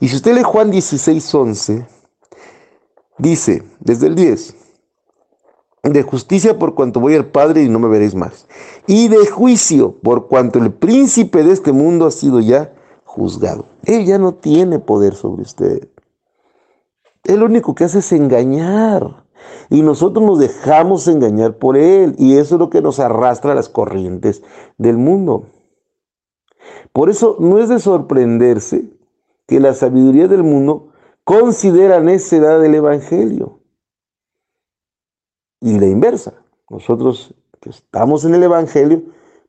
Y 0.00 0.08
si 0.08 0.16
usted 0.16 0.34
lee 0.34 0.42
Juan 0.42 0.70
16, 0.70 1.34
11, 1.34 1.86
dice, 3.18 3.62
desde 3.78 4.08
el 4.08 4.16
10, 4.16 4.56
de 5.84 6.02
justicia 6.02 6.58
por 6.58 6.74
cuanto 6.74 7.00
voy 7.00 7.14
al 7.14 7.26
Padre 7.26 7.62
y 7.62 7.68
no 7.68 7.78
me 7.78 7.88
veréis 7.88 8.14
más. 8.14 8.46
Y 8.86 9.08
de 9.08 9.26
juicio 9.26 9.96
por 10.02 10.28
cuanto 10.28 10.58
el 10.58 10.72
príncipe 10.72 11.42
de 11.42 11.52
este 11.52 11.72
mundo 11.72 12.06
ha 12.06 12.10
sido 12.10 12.40
ya 12.40 12.72
juzgado. 13.04 13.66
Él 13.84 14.04
ya 14.04 14.18
no 14.18 14.34
tiene 14.34 14.78
poder 14.78 15.14
sobre 15.14 15.42
usted. 15.42 15.88
Él 17.24 17.40
lo 17.40 17.46
único 17.46 17.74
que 17.74 17.84
hace 17.84 17.98
es 17.98 18.12
engañar. 18.12 19.21
Y 19.70 19.82
nosotros 19.82 20.24
nos 20.24 20.38
dejamos 20.38 21.08
engañar 21.08 21.56
por 21.56 21.76
él. 21.76 22.14
Y 22.18 22.36
eso 22.36 22.56
es 22.56 22.58
lo 22.58 22.70
que 22.70 22.82
nos 22.82 23.00
arrastra 23.00 23.52
a 23.52 23.54
las 23.54 23.68
corrientes 23.68 24.42
del 24.78 24.96
mundo. 24.98 25.46
Por 26.92 27.08
eso 27.08 27.36
no 27.38 27.58
es 27.58 27.68
de 27.68 27.78
sorprenderse 27.78 28.84
que 29.46 29.60
la 29.60 29.74
sabiduría 29.74 30.28
del 30.28 30.42
mundo 30.42 30.88
considera 31.24 32.00
necedad 32.00 32.60
del 32.60 32.74
Evangelio. 32.74 33.60
Y 35.60 35.78
la 35.78 35.86
inversa. 35.86 36.34
Nosotros 36.68 37.34
que 37.60 37.70
estamos 37.70 38.24
en 38.24 38.34
el 38.34 38.42
Evangelio, 38.42 39.02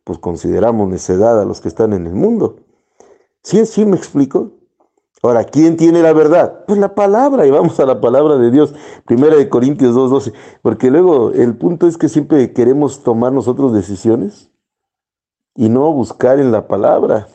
pues 0.03 0.19
consideramos 0.19 0.87
necedad 0.87 1.41
a 1.41 1.45
los 1.45 1.61
que 1.61 1.67
están 1.67 1.93
en 1.93 2.05
el 2.05 2.13
mundo. 2.13 2.57
¿Sí, 3.41 3.65
sí 3.65 3.85
me 3.85 3.97
explico? 3.97 4.51
Ahora, 5.25 5.45
¿quién 5.45 5.77
tiene 5.77 6.01
la 6.01 6.11
verdad? 6.11 6.65
Pues 6.67 6.77
la 6.77 6.95
palabra, 6.95 7.47
y 7.47 7.51
vamos 7.51 7.79
a 7.79 7.85
la 7.85 8.01
palabra 8.01 8.37
de 8.37 8.51
Dios, 8.51 8.75
primera 9.05 9.37
de 9.37 9.47
Corintios 9.47 9.95
2.12, 9.95 10.33
porque 10.61 10.91
luego 10.91 11.31
el 11.31 11.55
punto 11.55 11.87
es 11.87 11.97
que 11.97 12.09
siempre 12.09 12.51
queremos 12.51 13.03
tomar 13.03 13.31
nosotros 13.31 13.71
decisiones 13.71 14.51
y 15.55 15.69
no 15.69 15.93
buscar 15.93 16.39
en 16.39 16.51
la 16.51 16.67
palabra. 16.67 17.29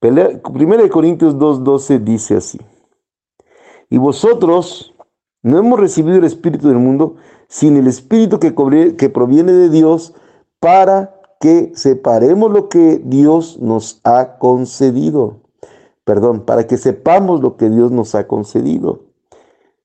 Primera 0.00 0.82
de 0.82 0.90
Corintios 0.90 1.36
2.12 1.36 2.00
dice 2.00 2.38
así. 2.38 2.60
Y 3.88 3.98
vosotros 3.98 4.96
no 5.42 5.58
hemos 5.58 5.78
recibido 5.78 6.18
el 6.18 6.24
Espíritu 6.24 6.66
del 6.66 6.78
mundo, 6.78 7.14
sino 7.46 7.78
el 7.78 7.86
Espíritu 7.86 8.40
que, 8.40 8.52
que 8.96 9.10
proviene 9.10 9.52
de 9.52 9.70
Dios 9.70 10.12
para 10.58 11.20
que 11.38 11.70
separemos 11.76 12.50
lo 12.50 12.68
que 12.68 13.00
Dios 13.04 13.60
nos 13.60 14.00
ha 14.02 14.38
concedido. 14.38 15.43
Perdón, 16.04 16.44
para 16.44 16.66
que 16.66 16.76
sepamos 16.76 17.40
lo 17.40 17.56
que 17.56 17.70
Dios 17.70 17.90
nos 17.90 18.14
ha 18.14 18.26
concedido. 18.26 19.04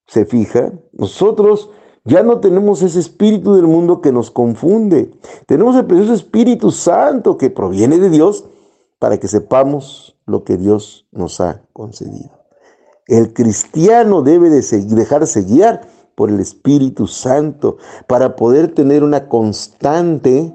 Se 0.05 0.25
fija, 0.25 0.73
nosotros 0.91 1.69
ya 2.03 2.23
no 2.23 2.39
tenemos 2.39 2.81
ese 2.81 2.99
espíritu 2.99 3.53
del 3.53 3.67
mundo 3.67 4.01
que 4.01 4.11
nos 4.11 4.31
confunde. 4.31 5.11
Tenemos 5.45 5.75
el 5.75 5.85
precioso 5.85 6.13
Espíritu 6.13 6.71
Santo 6.71 7.37
que 7.37 7.49
proviene 7.49 7.99
de 7.99 8.09
Dios 8.09 8.45
para 8.97 9.17
que 9.17 9.27
sepamos 9.27 10.17
lo 10.25 10.43
que 10.43 10.57
Dios 10.57 11.07
nos 11.11 11.39
ha 11.39 11.61
concedido. 11.73 12.31
El 13.07 13.33
cristiano 13.33 14.21
debe 14.21 14.49
de 14.49 14.61
dejarse 14.61 15.43
guiar 15.43 15.87
por 16.15 16.29
el 16.29 16.39
Espíritu 16.39 17.07
Santo 17.07 17.77
para 18.07 18.35
poder 18.35 18.73
tener 18.73 19.03
una 19.03 19.27
constante 19.27 20.53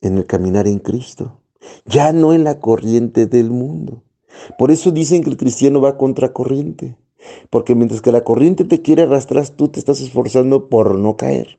en 0.00 0.18
el 0.18 0.26
caminar 0.26 0.66
en 0.68 0.78
Cristo, 0.78 1.37
ya 1.86 2.12
no 2.12 2.32
en 2.32 2.44
la 2.44 2.60
corriente 2.60 3.26
del 3.26 3.50
mundo. 3.50 4.02
Por 4.58 4.70
eso 4.70 4.90
dicen 4.90 5.22
que 5.22 5.30
el 5.30 5.36
cristiano 5.36 5.80
va 5.80 5.96
contra 5.96 6.32
corriente. 6.32 6.96
Porque 7.50 7.74
mientras 7.74 8.00
que 8.00 8.12
la 8.12 8.22
corriente 8.22 8.64
te 8.64 8.80
quiere 8.80 9.02
arrastrar, 9.02 9.48
tú 9.48 9.68
te 9.68 9.78
estás 9.78 10.00
esforzando 10.00 10.68
por 10.68 10.94
no 10.94 11.16
caer. 11.16 11.58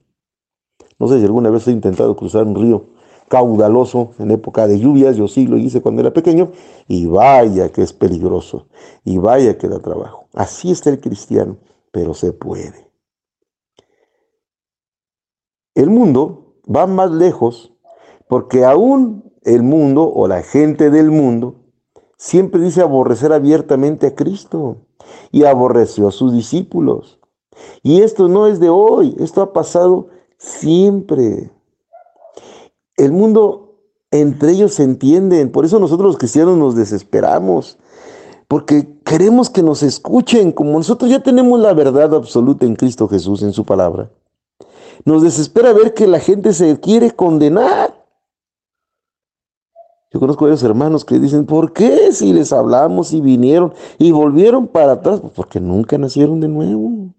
No 0.98 1.08
sé 1.08 1.20
si 1.20 1.26
alguna 1.26 1.50
vez 1.50 1.68
he 1.68 1.72
intentado 1.72 2.16
cruzar 2.16 2.46
un 2.46 2.56
río 2.56 2.88
caudaloso 3.30 4.12
en 4.18 4.32
época 4.32 4.68
de 4.68 4.80
lluvias, 4.80 5.16
yo 5.16 5.28
sí 5.28 5.46
lo 5.46 5.58
hice 5.58 5.82
cuando 5.82 6.02
era 6.02 6.12
pequeño, 6.12 6.52
y 6.88 7.06
vaya 7.06 7.72
que 7.72 7.84
es 7.84 7.94
peligroso, 7.94 8.68
y 9.06 9.20
vaya 9.20 9.58
que 9.58 9.68
da 9.68 9.80
trabajo. 9.80 10.26
Así 10.34 10.72
está 10.72 10.90
el 10.90 11.00
cristiano, 11.00 11.58
pero 11.92 12.14
se 12.16 12.34
puede. 12.34 12.90
El 15.76 15.92
mundo 15.92 16.56
va 16.68 16.88
más 16.88 17.12
lejos 17.12 17.72
porque 18.28 18.66
aún 18.66 19.29
el 19.44 19.64
mundo 19.64 20.12
o 20.14 20.28
la 20.28 20.44
gente 20.44 20.90
del 20.90 21.12
mundo 21.12 21.56
siempre 22.18 22.62
dice 22.62 22.82
aborrecer 22.82 23.32
abiertamente 23.32 24.08
a 24.08 24.16
Cristo 24.16 24.78
y 25.32 25.44
aborreció 25.44 26.08
a 26.08 26.12
sus 26.12 26.34
discípulos. 26.34 27.20
Y 27.84 28.02
esto 28.02 28.28
no 28.28 28.48
es 28.48 28.60
de 28.60 28.70
hoy, 28.70 29.16
esto 29.20 29.42
ha 29.42 29.54
pasado 29.54 30.08
siempre. 30.38 31.52
El 32.98 33.12
mundo 33.12 33.70
entre 34.12 34.52
ellos 34.52 34.74
se 34.74 34.84
entienden, 34.84 35.52
por 35.52 35.66
eso 35.66 35.80
nosotros 35.80 36.08
los 36.08 36.18
cristianos 36.18 36.58
nos 36.58 36.76
desesperamos, 36.76 37.78
porque 38.48 38.88
queremos 39.06 39.50
que 39.50 39.62
nos 39.62 39.84
escuchen, 39.84 40.52
como 40.52 40.72
nosotros 40.72 41.12
ya 41.12 41.22
tenemos 41.22 41.60
la 41.60 41.74
verdad 41.74 42.16
absoluta 42.16 42.66
en 42.66 42.76
Cristo 42.76 43.08
Jesús, 43.08 43.44
en 43.44 43.54
su 43.54 43.66
palabra. 43.66 44.10
Nos 45.06 45.22
desespera 45.22 45.74
ver 45.74 45.94
que 45.94 46.08
la 46.08 46.20
gente 46.20 46.54
se 46.54 46.80
quiere 46.80 47.12
condenar. 47.12 47.89
Yo 50.12 50.20
conozco 50.20 50.46
a 50.46 50.48
varios 50.48 50.64
hermanos 50.64 51.06
que 51.06 51.20
dicen, 51.20 51.46
¿por 51.46 51.72
qué 51.72 52.12
si 52.12 52.34
les 52.34 52.52
hablamos 52.52 53.14
y 53.14 53.22
vinieron 53.22 53.74
y 54.00 54.12
volvieron 54.12 54.68
para 54.68 54.94
atrás? 54.94 55.20
Pues 55.22 55.34
porque 55.34 55.60
nunca 55.60 55.98
nacieron 55.98 56.40
de 56.40 56.48
nuevo. 56.48 57.14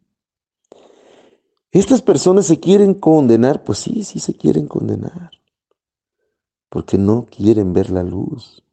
Estas 1.70 2.02
personas 2.02 2.46
se 2.46 2.58
quieren 2.58 2.94
condenar, 2.94 3.62
pues 3.62 3.78
sí, 3.78 4.02
sí 4.02 4.18
se 4.18 4.34
quieren 4.34 4.66
condenar, 4.66 5.30
porque 6.68 6.98
no 6.98 7.26
quieren 7.26 7.72
ver 7.72 7.90
la 7.90 8.02
luz. 8.02 8.64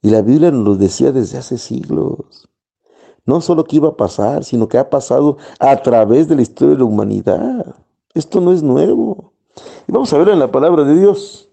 Y 0.00 0.08
la 0.08 0.22
Biblia 0.22 0.50
nos 0.50 0.64
lo 0.64 0.76
decía 0.76 1.12
desde 1.12 1.36
hace 1.36 1.58
siglos. 1.58 2.48
No 3.26 3.42
solo 3.42 3.64
que 3.64 3.76
iba 3.76 3.88
a 3.88 3.96
pasar, 3.96 4.44
sino 4.44 4.68
que 4.68 4.78
ha 4.78 4.88
pasado 4.88 5.36
a 5.58 5.76
través 5.82 6.28
de 6.28 6.36
la 6.36 6.42
historia 6.42 6.74
de 6.74 6.78
la 6.78 6.84
humanidad. 6.84 7.76
Esto 8.14 8.40
no 8.40 8.52
es 8.52 8.62
nuevo. 8.62 9.32
Y 9.86 9.92
vamos 9.92 10.10
a 10.12 10.18
ver 10.18 10.28
en 10.30 10.38
la 10.38 10.50
palabra 10.50 10.84
de 10.84 10.98
Dios. 10.98 11.45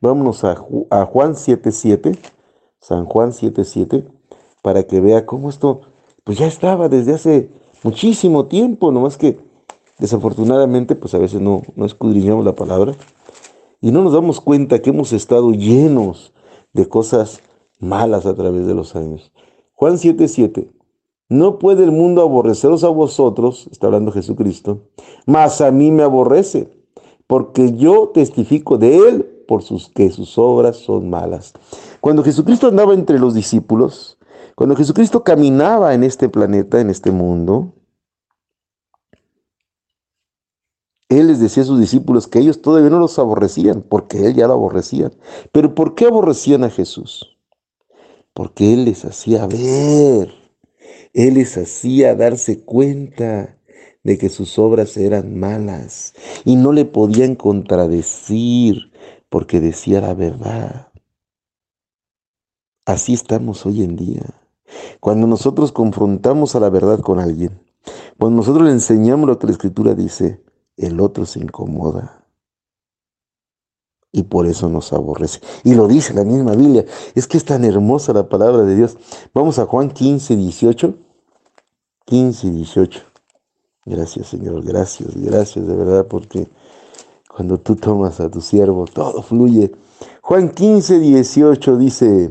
Vámonos 0.00 0.44
a, 0.44 0.54
Juan 0.54 1.34
7.7, 1.34 2.18
San 2.80 3.06
Juan 3.06 3.30
7.7, 3.30 4.04
para 4.62 4.84
que 4.84 5.00
vea 5.00 5.26
cómo 5.26 5.48
esto, 5.48 5.82
pues 6.24 6.38
ya 6.38 6.46
estaba 6.46 6.88
desde 6.88 7.14
hace 7.14 7.50
muchísimo 7.82 8.46
tiempo, 8.46 8.92
nomás 8.92 9.16
que 9.16 9.38
desafortunadamente, 9.98 10.96
pues 10.96 11.14
a 11.14 11.18
veces 11.18 11.40
no, 11.40 11.62
no 11.76 11.86
escudriñamos 11.86 12.44
la 12.44 12.54
palabra 12.54 12.94
y 13.80 13.90
no 13.90 14.02
nos 14.02 14.12
damos 14.12 14.40
cuenta 14.40 14.80
que 14.82 14.90
hemos 14.90 15.12
estado 15.12 15.52
llenos 15.52 16.32
de 16.72 16.88
cosas 16.88 17.40
malas 17.78 18.26
a 18.26 18.34
través 18.34 18.66
de 18.66 18.74
los 18.74 18.96
años. 18.96 19.32
Juan 19.74 19.94
7.7, 19.94 20.70
no 21.28 21.58
puede 21.58 21.84
el 21.84 21.92
mundo 21.92 22.22
aborreceros 22.22 22.84
a 22.84 22.88
vosotros, 22.88 23.68
está 23.70 23.86
hablando 23.86 24.12
Jesucristo, 24.12 24.88
mas 25.26 25.60
a 25.60 25.70
mí 25.70 25.90
me 25.90 26.02
aborrece, 26.02 26.68
porque 27.26 27.72
yo 27.76 28.08
testifico 28.08 28.78
de 28.78 28.96
él 29.08 29.33
por 29.46 29.62
sus 29.62 29.88
que 29.88 30.10
sus 30.10 30.38
obras 30.38 30.76
son 30.76 31.10
malas. 31.10 31.52
Cuando 32.00 32.22
Jesucristo 32.22 32.68
andaba 32.68 32.94
entre 32.94 33.18
los 33.18 33.34
discípulos, 33.34 34.18
cuando 34.54 34.76
Jesucristo 34.76 35.24
caminaba 35.24 35.94
en 35.94 36.04
este 36.04 36.28
planeta, 36.28 36.80
en 36.80 36.90
este 36.90 37.10
mundo, 37.10 37.74
Él 41.08 41.28
les 41.28 41.40
decía 41.40 41.62
a 41.62 41.66
sus 41.66 41.80
discípulos 41.80 42.26
que 42.26 42.38
ellos 42.38 42.62
todavía 42.62 42.90
no 42.90 42.98
los 42.98 43.18
aborrecían, 43.18 43.82
porque 43.82 44.26
Él 44.26 44.34
ya 44.34 44.46
lo 44.46 44.54
aborrecían. 44.54 45.12
Pero 45.52 45.74
¿por 45.74 45.94
qué 45.94 46.06
aborrecían 46.06 46.64
a 46.64 46.70
Jesús? 46.70 47.36
Porque 48.32 48.72
Él 48.72 48.84
les 48.84 49.04
hacía 49.04 49.46
ver, 49.46 50.32
Él 51.12 51.34
les 51.34 51.56
hacía 51.56 52.14
darse 52.14 52.64
cuenta 52.64 53.58
de 54.02 54.18
que 54.18 54.28
sus 54.28 54.58
obras 54.58 54.96
eran 54.96 55.38
malas 55.38 56.14
y 56.44 56.56
no 56.56 56.72
le 56.72 56.84
podían 56.84 57.36
contradecir, 57.36 58.92
porque 59.34 59.60
decía 59.60 60.00
la 60.00 60.14
verdad. 60.14 60.92
Así 62.86 63.14
estamos 63.14 63.66
hoy 63.66 63.82
en 63.82 63.96
día. 63.96 64.22
Cuando 65.00 65.26
nosotros 65.26 65.72
confrontamos 65.72 66.54
a 66.54 66.60
la 66.60 66.70
verdad 66.70 67.00
con 67.00 67.18
alguien, 67.18 67.60
cuando 68.16 68.36
nosotros 68.36 68.64
le 68.64 68.70
enseñamos 68.70 69.26
lo 69.26 69.36
que 69.40 69.48
la 69.48 69.52
escritura 69.54 69.96
dice, 69.96 70.40
el 70.76 71.00
otro 71.00 71.26
se 71.26 71.40
incomoda. 71.40 72.28
Y 74.12 74.22
por 74.22 74.46
eso 74.46 74.68
nos 74.68 74.92
aborrece. 74.92 75.40
Y 75.64 75.74
lo 75.74 75.88
dice 75.88 76.14
la 76.14 76.22
misma 76.22 76.54
Biblia. 76.54 76.84
Es 77.16 77.26
que 77.26 77.36
es 77.36 77.44
tan 77.44 77.64
hermosa 77.64 78.12
la 78.12 78.28
palabra 78.28 78.62
de 78.62 78.76
Dios. 78.76 78.96
Vamos 79.34 79.58
a 79.58 79.66
Juan 79.66 79.90
15, 79.90 80.36
18. 80.36 80.94
15, 82.06 82.50
18. 82.52 83.02
Gracias 83.86 84.28
Señor, 84.28 84.64
gracias, 84.64 85.10
gracias 85.14 85.66
de 85.66 85.76
verdad 85.76 86.06
porque 86.06 86.48
cuando 87.34 87.58
tú 87.58 87.74
tomas 87.74 88.20
a 88.20 88.30
tu 88.30 88.40
siervo, 88.40 88.84
todo 88.84 89.20
fluye. 89.20 89.72
Juan 90.22 90.50
15, 90.50 91.00
18 91.00 91.76
dice, 91.78 92.30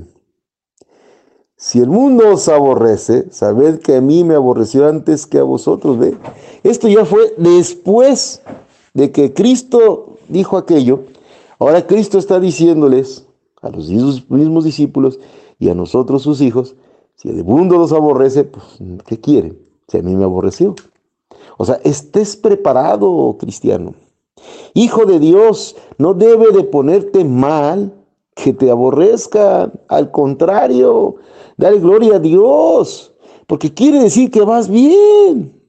si 1.58 1.80
el 1.80 1.90
mundo 1.90 2.34
os 2.34 2.48
aborrece, 2.48 3.30
sabed 3.30 3.80
que 3.80 3.98
a 3.98 4.02
mí 4.02 4.24
me 4.24 4.36
aborreció 4.36 4.88
antes 4.88 5.26
que 5.28 5.40
a 5.40 5.44
vosotros. 5.44 6.00
¿ve? 6.00 6.18
Esto 6.64 6.88
ya 6.88 7.04
fue 7.04 7.34
después 7.38 8.42
de 8.94 9.12
que 9.12 9.34
Cristo 9.34 10.16
dijo 10.30 10.56
aquello. 10.56 11.04
Ahora 11.60 11.86
Cristo 11.86 12.18
está 12.18 12.40
diciéndoles 12.40 13.26
a 13.62 13.70
los 13.70 13.90
mismos 13.90 14.64
discípulos 14.64 15.20
y 15.60 15.70
a 15.70 15.76
nosotros 15.76 16.22
sus 16.22 16.40
hijos, 16.40 16.76
si 17.16 17.28
el 17.28 17.44
mundo 17.44 17.78
los 17.78 17.92
aborrece, 17.92 18.46
pues 18.46 18.66
¿qué 19.06 19.20
quieren? 19.20 19.58
Si 19.90 19.98
a 19.98 20.02
mí 20.02 20.16
me 20.16 20.24
aborreció. 20.24 20.76
O 21.58 21.66
sea, 21.66 21.76
estés 21.84 22.38
preparado, 22.38 23.36
cristiano. 23.38 23.96
Hijo 24.74 25.06
de 25.06 25.20
Dios, 25.20 25.76
no 25.98 26.14
debe 26.14 26.52
de 26.52 26.64
ponerte 26.64 27.24
mal 27.24 27.94
que 28.36 28.54
te 28.54 28.70
aborrezca. 28.72 29.72
Al 29.88 30.12
contrario, 30.12 31.16
dale 31.58 31.80
gloria 31.80 32.16
a 32.16 32.20
Dios, 32.20 33.14
porque 33.48 33.74
quiere 33.74 34.00
decir 34.00 34.32
que 34.32 34.42
vas 34.42 34.70
bien. 34.70 35.62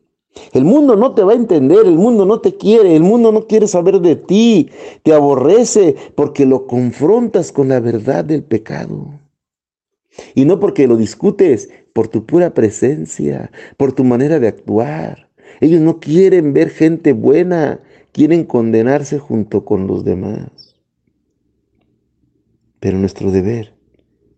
El 0.52 0.64
mundo 0.64 0.96
no 0.96 1.14
te 1.14 1.22
va 1.22 1.32
a 1.32 1.36
entender, 1.36 1.86
el 1.86 1.96
mundo 1.96 2.24
no 2.24 2.40
te 2.40 2.56
quiere, 2.56 2.96
el 2.96 3.02
mundo 3.02 3.30
no 3.30 3.46
quiere 3.46 3.68
saber 3.68 4.00
de 4.00 4.16
ti, 4.16 4.70
te 5.02 5.12
aborrece 5.12 5.94
porque 6.16 6.44
lo 6.44 6.66
confrontas 6.66 7.52
con 7.52 7.68
la 7.68 7.78
verdad 7.78 8.24
del 8.24 8.42
pecado. 8.42 9.20
Y 10.34 10.44
no 10.44 10.58
porque 10.58 10.88
lo 10.88 10.96
discutes, 10.96 11.68
por 11.92 12.08
tu 12.08 12.26
pura 12.26 12.52
presencia, 12.52 13.50
por 13.76 13.92
tu 13.92 14.04
manera 14.04 14.40
de 14.40 14.48
actuar. 14.48 15.30
Ellos 15.60 15.80
no 15.80 16.00
quieren 16.00 16.52
ver 16.52 16.70
gente 16.70 17.12
buena, 17.12 17.80
quieren 18.14 18.44
condenarse 18.44 19.18
junto 19.18 19.64
con 19.64 19.88
los 19.88 20.04
demás. 20.04 20.76
Pero 22.78 22.96
nuestro 22.96 23.32
deber 23.32 23.76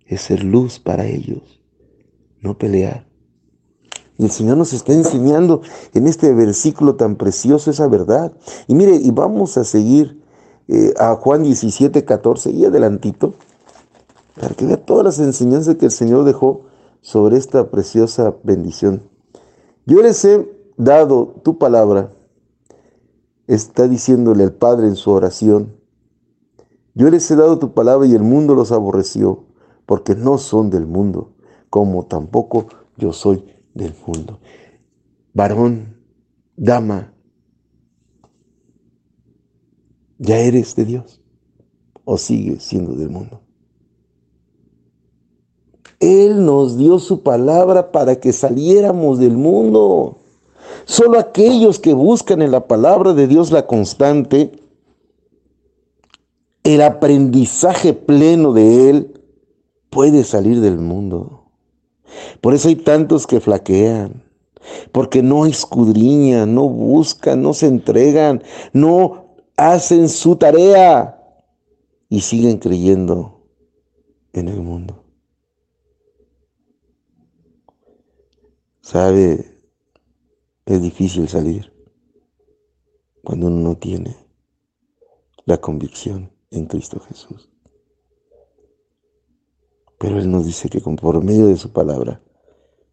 es 0.06 0.22
ser 0.22 0.42
luz 0.42 0.80
para 0.80 1.06
ellos, 1.06 1.60
no 2.40 2.56
pelear. 2.56 3.06
Y 4.18 4.24
el 4.24 4.30
Señor 4.30 4.56
nos 4.56 4.72
está 4.72 4.94
enseñando 4.94 5.60
en 5.92 6.06
este 6.06 6.32
versículo 6.32 6.96
tan 6.96 7.16
precioso 7.16 7.70
esa 7.70 7.86
verdad. 7.86 8.32
Y 8.66 8.74
mire, 8.74 8.96
y 8.96 9.10
vamos 9.10 9.58
a 9.58 9.64
seguir 9.64 10.22
eh, 10.68 10.94
a 10.98 11.14
Juan 11.16 11.42
17, 11.42 12.02
14 12.04 12.50
y 12.50 12.64
adelantito, 12.64 13.34
para 14.40 14.54
que 14.54 14.64
vea 14.64 14.78
todas 14.78 15.04
las 15.04 15.18
enseñanzas 15.18 15.76
que 15.76 15.84
el 15.84 15.92
Señor 15.92 16.24
dejó 16.24 16.62
sobre 17.02 17.36
esta 17.36 17.70
preciosa 17.70 18.34
bendición. 18.42 19.02
Yo 19.84 20.00
les 20.00 20.24
he 20.24 20.48
dado 20.78 21.34
tu 21.44 21.58
palabra, 21.58 22.15
está 23.46 23.88
diciéndole 23.88 24.44
al 24.44 24.52
Padre 24.52 24.88
en 24.88 24.96
su 24.96 25.10
oración. 25.10 25.76
Yo 26.94 27.10
les 27.10 27.30
he 27.30 27.36
dado 27.36 27.58
tu 27.58 27.74
palabra 27.74 28.06
y 28.06 28.14
el 28.14 28.22
mundo 28.22 28.54
los 28.54 28.72
aborreció, 28.72 29.44
porque 29.84 30.14
no 30.14 30.38
son 30.38 30.70
del 30.70 30.86
mundo, 30.86 31.34
como 31.70 32.06
tampoco 32.06 32.66
yo 32.96 33.12
soy 33.12 33.44
del 33.74 33.94
mundo. 34.06 34.40
Varón, 35.34 35.96
dama, 36.56 37.12
¿ya 40.18 40.38
eres 40.38 40.74
de 40.74 40.84
Dios 40.86 41.20
o 42.04 42.16
sigues 42.16 42.62
siendo 42.62 42.94
del 42.94 43.10
mundo? 43.10 43.42
Él 46.00 46.44
nos 46.44 46.76
dio 46.76 46.98
su 46.98 47.22
palabra 47.22 47.90
para 47.90 48.16
que 48.16 48.32
saliéramos 48.32 49.18
del 49.18 49.36
mundo. 49.36 50.18
Solo 50.84 51.18
aquellos 51.18 51.78
que 51.78 51.94
buscan 51.94 52.42
en 52.42 52.50
la 52.50 52.66
palabra 52.66 53.12
de 53.12 53.26
Dios 53.26 53.50
la 53.50 53.66
constante, 53.66 54.52
el 56.62 56.82
aprendizaje 56.82 57.92
pleno 57.92 58.52
de 58.52 58.90
Él, 58.90 59.20
puede 59.90 60.24
salir 60.24 60.60
del 60.60 60.78
mundo. 60.78 61.44
Por 62.40 62.54
eso 62.54 62.68
hay 62.68 62.76
tantos 62.76 63.26
que 63.26 63.40
flaquean, 63.40 64.22
porque 64.92 65.22
no 65.22 65.46
escudriñan, 65.46 66.54
no 66.54 66.68
buscan, 66.68 67.42
no 67.42 67.54
se 67.54 67.66
entregan, 67.66 68.42
no 68.72 69.26
hacen 69.56 70.08
su 70.08 70.36
tarea 70.36 71.18
y 72.08 72.20
siguen 72.20 72.58
creyendo 72.58 73.40
en 74.32 74.48
el 74.48 74.60
mundo. 74.60 75.02
Sabe, 78.80 79.55
es 80.66 80.82
difícil 80.82 81.28
salir 81.28 81.72
cuando 83.22 83.46
uno 83.46 83.70
no 83.70 83.76
tiene 83.76 84.16
la 85.44 85.58
convicción 85.58 86.32
en 86.50 86.66
Cristo 86.66 87.00
Jesús. 87.00 87.48
Pero 89.98 90.18
Él 90.18 90.30
nos 90.30 90.44
dice 90.44 90.68
que 90.68 90.80
por 90.80 91.24
medio 91.24 91.46
de 91.46 91.56
su 91.56 91.72
palabra 91.72 92.20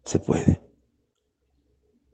se 0.04 0.20
puede. 0.20 0.62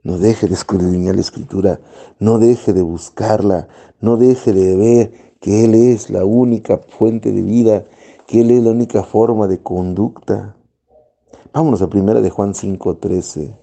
No 0.02 0.18
deje 0.18 0.48
de 0.48 0.54
escudriñar 0.54 1.14
la 1.14 1.20
escritura, 1.20 1.80
no 2.18 2.38
deje 2.38 2.72
de 2.72 2.80
buscarla, 2.80 3.68
no 4.00 4.16
deje 4.16 4.54
de 4.54 4.76
ver 4.76 5.36
que 5.40 5.66
Él 5.66 5.74
es 5.74 6.08
la 6.08 6.24
única 6.24 6.78
fuente 6.78 7.32
de 7.32 7.42
vida, 7.42 7.84
que 8.26 8.40
Él 8.40 8.50
es 8.50 8.62
la 8.62 8.70
única 8.70 9.02
forma 9.02 9.46
de 9.46 9.62
conducta. 9.62 10.56
Vámonos 11.52 11.82
a 11.82 11.90
primera 11.90 12.22
de 12.22 12.30
Juan 12.30 12.54
5:13 12.54 13.58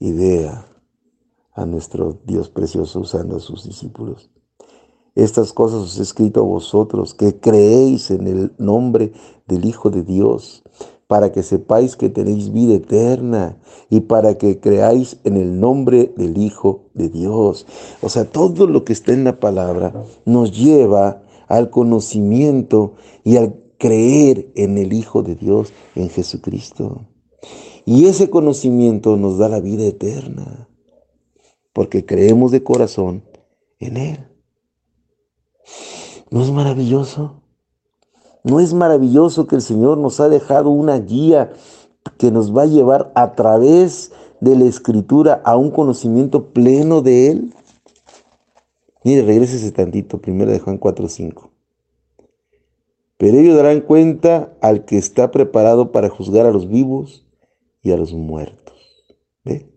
idea 0.00 0.73
a 1.54 1.66
nuestro 1.66 2.18
Dios 2.24 2.48
precioso 2.48 3.00
usando 3.00 3.36
a 3.36 3.40
sus 3.40 3.64
discípulos. 3.64 4.30
Estas 5.14 5.52
cosas 5.52 5.80
os 5.80 5.98
he 5.98 6.02
escrito 6.02 6.40
a 6.40 6.44
vosotros, 6.44 7.14
que 7.14 7.38
creéis 7.38 8.10
en 8.10 8.26
el 8.26 8.52
nombre 8.58 9.12
del 9.46 9.64
Hijo 9.64 9.90
de 9.90 10.02
Dios, 10.02 10.64
para 11.06 11.30
que 11.30 11.42
sepáis 11.44 11.96
que 11.96 12.08
tenéis 12.08 12.52
vida 12.52 12.74
eterna 12.74 13.58
y 13.90 14.00
para 14.00 14.36
que 14.38 14.58
creáis 14.58 15.18
en 15.22 15.36
el 15.36 15.60
nombre 15.60 16.12
del 16.16 16.38
Hijo 16.38 16.90
de 16.94 17.08
Dios. 17.08 17.66
O 18.02 18.08
sea, 18.08 18.24
todo 18.24 18.66
lo 18.66 18.84
que 18.84 18.92
está 18.92 19.12
en 19.12 19.24
la 19.24 19.38
palabra 19.38 19.92
nos 20.24 20.50
lleva 20.58 21.22
al 21.46 21.70
conocimiento 21.70 22.94
y 23.22 23.36
al 23.36 23.54
creer 23.78 24.50
en 24.56 24.78
el 24.78 24.92
Hijo 24.92 25.22
de 25.22 25.36
Dios, 25.36 25.72
en 25.94 26.08
Jesucristo. 26.08 27.02
Y 27.84 28.06
ese 28.06 28.30
conocimiento 28.30 29.16
nos 29.16 29.38
da 29.38 29.48
la 29.48 29.60
vida 29.60 29.84
eterna, 29.84 30.68
porque 31.74 32.06
creemos 32.06 32.52
de 32.52 32.62
corazón 32.62 33.22
en 33.78 33.98
Él. 33.98 34.28
¿No 36.30 36.42
es 36.42 36.50
maravilloso? 36.50 37.42
¿No 38.44 38.60
es 38.60 38.72
maravilloso 38.72 39.46
que 39.46 39.56
el 39.56 39.62
Señor 39.62 39.98
nos 39.98 40.20
ha 40.20 40.28
dejado 40.30 40.70
una 40.70 40.98
guía 40.98 41.52
que 42.16 42.30
nos 42.30 42.56
va 42.56 42.62
a 42.62 42.66
llevar 42.66 43.12
a 43.14 43.32
través 43.32 44.12
de 44.40 44.56
la 44.56 44.64
Escritura 44.64 45.42
a 45.44 45.56
un 45.56 45.70
conocimiento 45.70 46.52
pleno 46.52 47.02
de 47.02 47.30
Él? 47.30 47.54
Mire, 49.02 49.22
regrese 49.22 49.70
tantito, 49.72 50.20
primero 50.20 50.50
de 50.50 50.60
Juan 50.60 50.80
4.5. 50.80 51.50
Pero 53.16 53.38
ellos 53.38 53.56
darán 53.56 53.80
cuenta 53.80 54.54
al 54.60 54.84
que 54.84 54.98
está 54.98 55.30
preparado 55.30 55.92
para 55.92 56.08
juzgar 56.08 56.46
a 56.46 56.50
los 56.50 56.68
vivos 56.68 57.26
y 57.82 57.92
a 57.92 57.96
los 57.96 58.12
muertos. 58.12 58.74
¿Ve? 59.44 59.68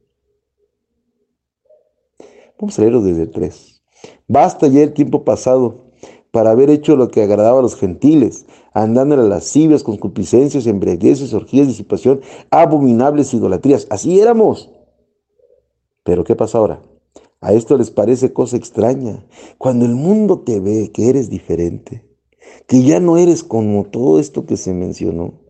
Vamos 2.59 2.77
a 2.77 2.81
leerlo 2.81 3.01
desde 3.01 3.23
el 3.23 3.31
3. 3.31 3.81
Basta 4.27 4.67
ya 4.67 4.81
el 4.81 4.93
tiempo 4.93 5.23
pasado 5.23 5.91
para 6.31 6.51
haber 6.51 6.69
hecho 6.69 6.95
lo 6.95 7.09
que 7.09 7.23
agradaba 7.23 7.59
a 7.59 7.61
los 7.61 7.75
gentiles, 7.75 8.45
andando 8.73 9.15
en 9.15 9.21
las 9.21 9.29
lascivias, 9.29 9.83
concupiscencias, 9.83 10.67
embriagueces, 10.67 11.33
orgías, 11.33 11.67
disipación, 11.67 12.21
abominables 12.51 13.33
idolatrías. 13.33 13.87
Así 13.89 14.19
éramos. 14.19 14.71
Pero 16.03 16.23
¿qué 16.23 16.35
pasa 16.35 16.57
ahora? 16.57 16.81
A 17.41 17.53
esto 17.53 17.77
les 17.77 17.91
parece 17.91 18.33
cosa 18.33 18.57
extraña. 18.57 19.25
Cuando 19.57 19.85
el 19.85 19.95
mundo 19.95 20.39
te 20.39 20.59
ve 20.59 20.91
que 20.91 21.09
eres 21.09 21.29
diferente, 21.29 22.05
que 22.67 22.83
ya 22.83 22.99
no 22.99 23.17
eres 23.17 23.43
como 23.43 23.85
todo 23.85 24.19
esto 24.19 24.45
que 24.45 24.57
se 24.57 24.73
mencionó, 24.73 25.47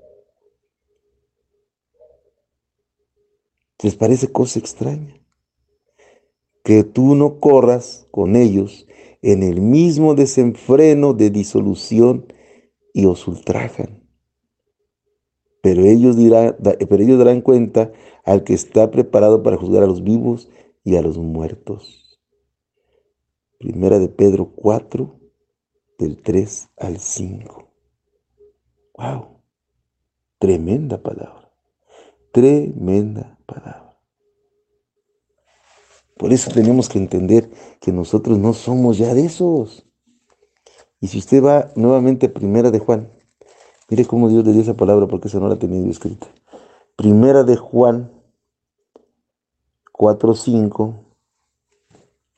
¿Les 3.84 3.96
parece 3.96 4.32
cosa 4.32 4.58
extraña? 4.58 5.22
Que 6.68 6.84
tú 6.84 7.16
no 7.16 7.40
corras 7.40 8.08
con 8.12 8.36
ellos 8.36 8.88
en 9.22 9.42
el 9.42 9.62
mismo 9.62 10.16
desenfreno 10.16 11.14
de 11.14 11.30
disolución 11.30 12.26
y 12.94 13.06
os 13.06 13.26
ultrajan. 13.26 14.04
Pero 15.62 15.86
ellos, 15.86 16.18
pero 16.90 17.04
ellos 17.04 17.18
darán 17.18 17.40
cuenta 17.40 17.94
al 18.26 18.44
que 18.44 18.54
está 18.54 18.92
preparado 18.92 19.44
para 19.44 19.56
juzgar 19.56 19.84
a 19.84 19.88
los 19.88 20.04
vivos 20.04 20.50
y 20.84 20.98
a 20.98 21.02
los 21.02 21.18
muertos. 21.18 22.20
Primera 23.60 23.98
de 23.98 24.10
Pedro 24.10 24.52
4, 24.54 25.20
del 25.98 26.22
3 26.22 26.70
al 26.76 27.00
5. 27.00 27.72
¡Wow! 28.98 29.42
Tremenda 30.38 31.02
palabra. 31.02 31.50
Tremenda 32.34 33.40
palabra. 33.46 33.87
Por 36.18 36.34
eso 36.34 36.52
tenemos 36.52 36.90
que 36.90 36.98
entender 36.98 37.50
que 37.80 37.92
nosotros 37.92 38.38
no 38.38 38.54
somos 38.54 38.98
ya 38.98 39.14
de 39.14 39.26
esos. 39.26 39.86
Y 41.00 41.08
si 41.08 41.20
usted 41.20 41.44
va 41.44 41.72
nuevamente 41.76 42.26
a 42.26 42.34
Primera 42.34 42.72
de 42.72 42.80
Juan, 42.80 43.10
mire 43.90 44.06
cómo 44.06 44.30
Dios 44.30 44.46
le 44.46 44.54
dio 44.54 44.62
esa 44.62 44.76
palabra 44.76 45.08
porque 45.08 45.28
esa 45.28 45.40
no 45.40 45.48
la 45.48 45.56
ha 45.56 45.60
tenido 45.60 45.90
escrita. 45.90 46.28
Primera 46.96 47.44
de 47.44 47.56
Juan 47.56 48.12
4.5 49.94 50.96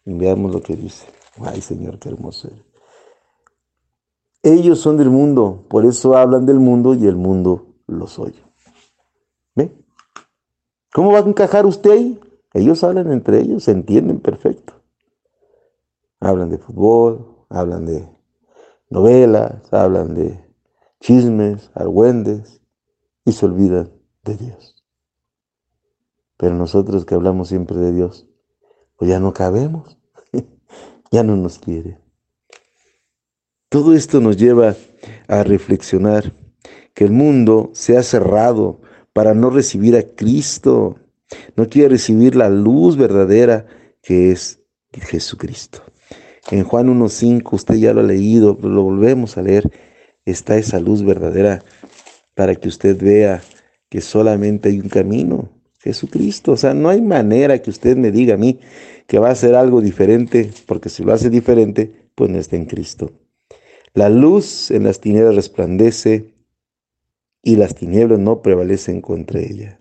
y 0.06 0.14
veamos 0.14 0.54
lo 0.54 0.62
que 0.62 0.76
dice. 0.76 1.06
Ay 1.42 1.62
Señor, 1.62 2.00
qué 2.00 2.10
hermoso. 2.10 2.50
Ellos 4.44 4.80
son 4.80 4.98
del 4.98 5.10
mundo, 5.10 5.66
por 5.70 5.86
eso 5.86 6.16
hablan 6.16 6.46
del 6.46 6.60
mundo 6.60 6.94
y 6.94 7.08
el 7.08 7.16
mundo 7.16 7.76
los 7.88 8.20
oye. 8.20 8.50
¿Cómo 10.92 11.12
va 11.12 11.20
a 11.20 11.22
encajar 11.22 11.66
usted 11.66 11.92
ahí? 11.92 12.20
Ellos 12.54 12.84
hablan 12.84 13.12
entre 13.12 13.40
ellos, 13.40 13.64
se 13.64 13.72
entienden 13.72 14.20
perfecto. 14.20 14.82
Hablan 16.20 16.50
de 16.50 16.58
fútbol, 16.58 17.46
hablan 17.50 17.86
de 17.86 18.10
novelas, 18.90 19.72
hablan 19.72 20.16
de 20.16 20.40
chismes, 21.00 21.72
argüendes 21.74 22.62
y 23.26 23.32
se 23.32 23.46
olvidan 23.46 23.92
de 24.24 24.36
Dios. 24.36 24.84
Pero 26.38 26.56
nosotros 26.56 27.06
que 27.06 27.16
hablamos 27.16 27.50
siempre 27.50 27.78
de 27.78 27.92
Dios, 27.92 28.28
pues 28.96 29.10
ya 29.10 29.20
no 29.20 29.34
cabemos, 29.34 29.98
ya 31.12 31.24
no 31.24 31.36
nos 31.36 31.60
quiere. 31.60 32.00
Todo 33.70 33.94
esto 33.94 34.20
nos 34.20 34.36
lleva 34.38 34.76
a 35.28 35.44
reflexionar 35.44 36.34
que 36.94 37.06
el 37.06 37.12
mundo 37.12 37.70
se 37.74 37.98
ha 37.98 38.04
cerrado 38.04 38.82
para 39.14 39.34
no 39.34 39.50
recibir 39.50 39.96
a 39.96 40.04
Cristo. 40.04 40.96
No 41.56 41.68
quiere 41.68 41.90
recibir 41.90 42.36
la 42.36 42.50
luz 42.50 42.98
verdadera 42.98 43.66
que 44.02 44.32
es 44.32 44.60
Jesucristo. 44.94 45.84
En 46.52 46.64
Juan 46.64 46.88
1.5, 46.88 47.54
usted 47.54 47.76
ya 47.76 47.94
lo 47.94 48.02
ha 48.02 48.04
leído, 48.04 48.58
lo 48.62 48.84
volvemos 48.84 49.38
a 49.38 49.44
leer, 49.44 49.70
está 50.26 50.58
esa 50.58 50.80
luz 50.80 51.04
verdadera 51.04 51.64
para 52.36 52.56
que 52.56 52.70
usted 52.70 52.98
vea 53.00 53.42
que 53.90 54.02
solamente 54.02 54.70
hay 54.70 54.80
un 54.80 54.90
camino, 54.90 55.50
Jesucristo. 55.80 56.54
O 56.54 56.58
sea, 56.58 56.74
no 56.74 56.90
hay 56.90 57.02
manera 57.02 57.62
que 57.62 57.70
usted 57.70 57.98
me 57.98 58.12
diga 58.12 58.36
a 58.36 58.38
mí 58.38 58.60
que 59.08 59.20
va 59.20 59.30
a 59.30 59.34
hacer 59.34 59.56
algo 59.56 59.82
diferente, 59.82 60.52
porque 60.66 60.90
si 60.90 61.04
lo 61.04 61.14
hace 61.14 61.30
diferente, 61.30 62.10
pues 62.16 62.30
no 62.30 62.38
está 62.38 62.56
en 62.56 62.66
Cristo. 62.66 63.12
La 63.94 64.10
luz 64.10 64.72
en 64.72 64.84
las 64.84 65.00
tinieblas 65.00 65.36
resplandece 65.36 66.34
y 67.42 67.56
las 67.56 67.76
tinieblas 67.76 68.20
no 68.20 68.42
prevalecen 68.42 69.02
contra 69.02 69.40
ella. 69.40 69.80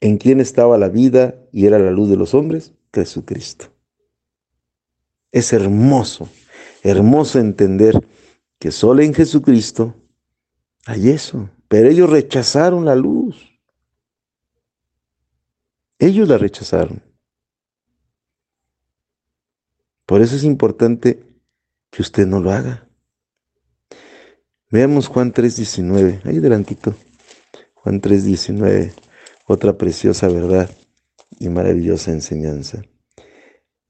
¿En 0.00 0.18
quién 0.18 0.40
estaba 0.40 0.78
la 0.78 0.88
vida 0.88 1.34
y 1.52 1.66
era 1.66 1.78
la 1.78 1.90
luz 1.90 2.10
de 2.10 2.16
los 2.16 2.34
hombres? 2.34 2.72
Jesucristo. 2.92 3.66
Es 5.32 5.52
hermoso, 5.52 6.28
hermoso 6.82 7.38
entender 7.38 8.00
que 8.58 8.70
solo 8.70 9.02
en 9.02 9.14
Jesucristo 9.14 9.94
hay 10.86 11.10
eso. 11.10 11.50
Pero 11.68 11.88
ellos 11.88 12.08
rechazaron 12.08 12.84
la 12.84 12.94
luz. 12.94 13.36
Ellos 15.98 16.28
la 16.28 16.38
rechazaron. 16.38 17.02
Por 20.04 20.20
eso 20.20 20.36
es 20.36 20.44
importante 20.44 21.26
que 21.90 22.02
usted 22.02 22.26
no 22.26 22.40
lo 22.40 22.52
haga. 22.52 22.88
Veamos 24.70 25.08
Juan 25.08 25.32
3.19, 25.32 26.24
ahí 26.24 26.38
adelantito. 26.38 26.94
Juan 27.74 28.00
3.19, 28.00 28.92
otra 29.46 29.78
preciosa 29.78 30.28
verdad 30.28 30.70
y 31.38 31.48
maravillosa 31.48 32.12
enseñanza. 32.12 32.82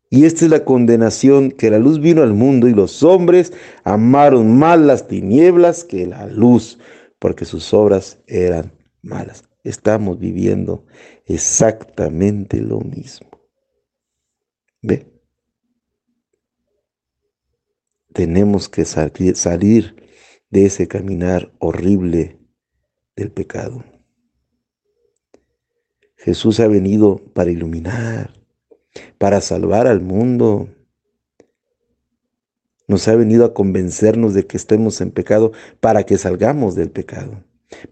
Y 0.08 0.24
esta 0.24 0.44
es 0.44 0.50
la 0.50 0.64
condenación, 0.64 1.50
que 1.50 1.70
la 1.70 1.78
luz 1.78 2.00
vino 2.00 2.22
al 2.22 2.32
mundo 2.32 2.68
y 2.68 2.74
los 2.74 3.02
hombres 3.02 3.52
amaron 3.82 4.56
más 4.56 4.78
las 4.78 5.08
tinieblas 5.08 5.84
que 5.84 6.06
la 6.06 6.26
luz, 6.26 6.78
porque 7.18 7.44
sus 7.44 7.74
obras 7.74 8.20
eran 8.26 8.72
malas. 9.02 9.44
Estamos 9.64 10.18
viviendo 10.18 10.86
exactamente 11.24 12.60
lo 12.60 12.80
mismo. 12.80 13.28
¿Ve? 14.80 15.12
Tenemos 18.12 18.68
que 18.68 18.84
salir 18.84 19.96
de 20.50 20.66
ese 20.66 20.86
caminar 20.86 21.52
horrible 21.58 22.38
del 23.16 23.32
pecado. 23.32 23.84
Jesús 26.26 26.58
ha 26.58 26.66
venido 26.66 27.22
para 27.34 27.52
iluminar, 27.52 28.32
para 29.16 29.40
salvar 29.40 29.86
al 29.86 30.00
mundo. 30.00 30.68
Nos 32.88 33.06
ha 33.06 33.14
venido 33.14 33.44
a 33.44 33.54
convencernos 33.54 34.34
de 34.34 34.44
que 34.44 34.56
estemos 34.56 35.00
en 35.00 35.12
pecado 35.12 35.52
para 35.78 36.02
que 36.02 36.18
salgamos 36.18 36.74
del 36.74 36.90
pecado. 36.90 37.44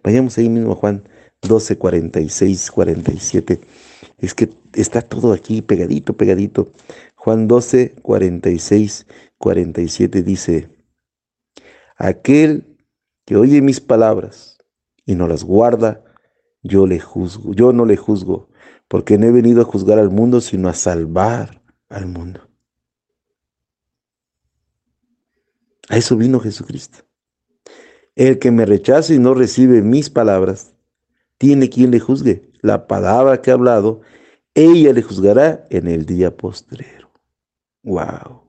Vayamos 0.03 0.37
ahí 0.37 0.49
mismo 0.49 0.73
a 0.73 0.75
Juan 0.75 1.09
12, 1.43 1.79
46, 1.79 2.73
47. 2.73 3.61
Es 4.19 4.35
que 4.35 4.51
está 4.73 5.01
todo 5.01 5.33
aquí 5.33 5.63
pegadito, 5.63 6.17
pegadito. 6.17 6.73
Juan 7.15 7.47
12, 7.47 7.95
46, 8.03 9.07
47 9.39 10.23
dice, 10.25 10.69
aquel 11.97 12.77
que 13.25 13.37
oye 13.37 13.63
mis 13.63 13.81
palabras 13.81 14.59
y 15.07 15.15
no 15.15 15.29
las 15.29 15.45
guarda, 15.45 16.03
yo 16.65 16.87
le 16.87 16.99
juzgo, 16.99 17.53
yo 17.53 17.73
no 17.73 17.85
le 17.85 17.97
juzgo, 17.97 18.49
porque 18.89 19.19
no 19.19 19.27
he 19.27 19.31
venido 19.31 19.61
a 19.61 19.65
juzgar 19.65 19.99
al 19.99 20.11
mundo, 20.11 20.41
sino 20.41 20.69
a 20.69 20.73
salvar 20.73 21.63
al 21.89 22.07
mundo. 22.07 22.41
A 25.89 25.99
eso 25.99 26.17
vino 26.17 26.41
Jesucristo. 26.41 27.05
El 28.17 28.39
que 28.39 28.51
me 28.51 28.65
rechace 28.65 29.15
y 29.15 29.19
no 29.19 29.35
recibe 29.35 29.83
mis 29.83 30.09
palabras, 30.09 30.75
tiene 31.37 31.69
quien 31.69 31.91
le 31.91 32.01
juzgue. 32.01 32.51
La 32.63 32.87
palabra 32.87 33.43
que 33.43 33.51
ha 33.51 33.55
hablado, 33.55 34.01
ella 34.55 34.93
le 34.93 35.03
juzgará 35.03 35.67
en 35.69 35.87
el 35.89 36.07
día 36.07 36.35
postrero. 36.35 37.11
Wow. 37.83 38.44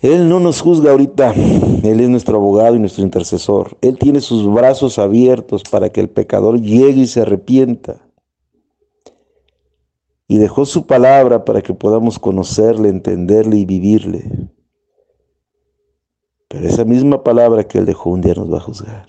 Él 0.00 0.28
no 0.28 0.38
nos 0.38 0.60
juzga 0.60 0.92
ahorita, 0.92 1.32
Él 1.34 2.00
es 2.00 2.08
nuestro 2.08 2.36
abogado 2.36 2.76
y 2.76 2.78
nuestro 2.78 3.02
intercesor. 3.02 3.76
Él 3.80 3.98
tiene 3.98 4.20
sus 4.20 4.52
brazos 4.52 4.98
abiertos 4.98 5.64
para 5.64 5.90
que 5.90 6.00
el 6.00 6.08
pecador 6.08 6.60
llegue 6.60 7.02
y 7.02 7.06
se 7.06 7.22
arrepienta. 7.22 7.96
Y 10.28 10.38
dejó 10.38 10.66
su 10.66 10.86
palabra 10.86 11.44
para 11.44 11.62
que 11.62 11.74
podamos 11.74 12.18
conocerle, 12.18 12.90
entenderle 12.90 13.56
y 13.56 13.64
vivirle. 13.64 14.50
Pero 16.46 16.68
esa 16.68 16.84
misma 16.84 17.24
palabra 17.24 17.64
que 17.64 17.78
Él 17.78 17.86
dejó 17.86 18.10
un 18.10 18.20
día 18.20 18.34
nos 18.34 18.52
va 18.52 18.58
a 18.58 18.62
juzgar 18.62 19.06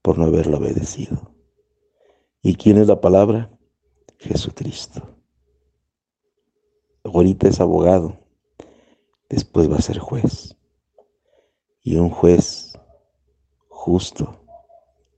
por 0.00 0.16
no 0.16 0.24
haberlo 0.24 0.58
obedecido. 0.58 1.32
¿Y 2.40 2.54
quién 2.54 2.78
es 2.78 2.86
la 2.86 3.00
palabra? 3.00 3.50
Jesucristo. 4.18 5.02
Ahorita 7.04 7.48
es 7.48 7.60
abogado, 7.60 8.16
después 9.28 9.70
va 9.70 9.76
a 9.76 9.82
ser 9.82 9.98
juez. 9.98 10.56
Y 11.82 11.96
un 11.96 12.10
juez 12.10 12.72
justo 13.68 14.44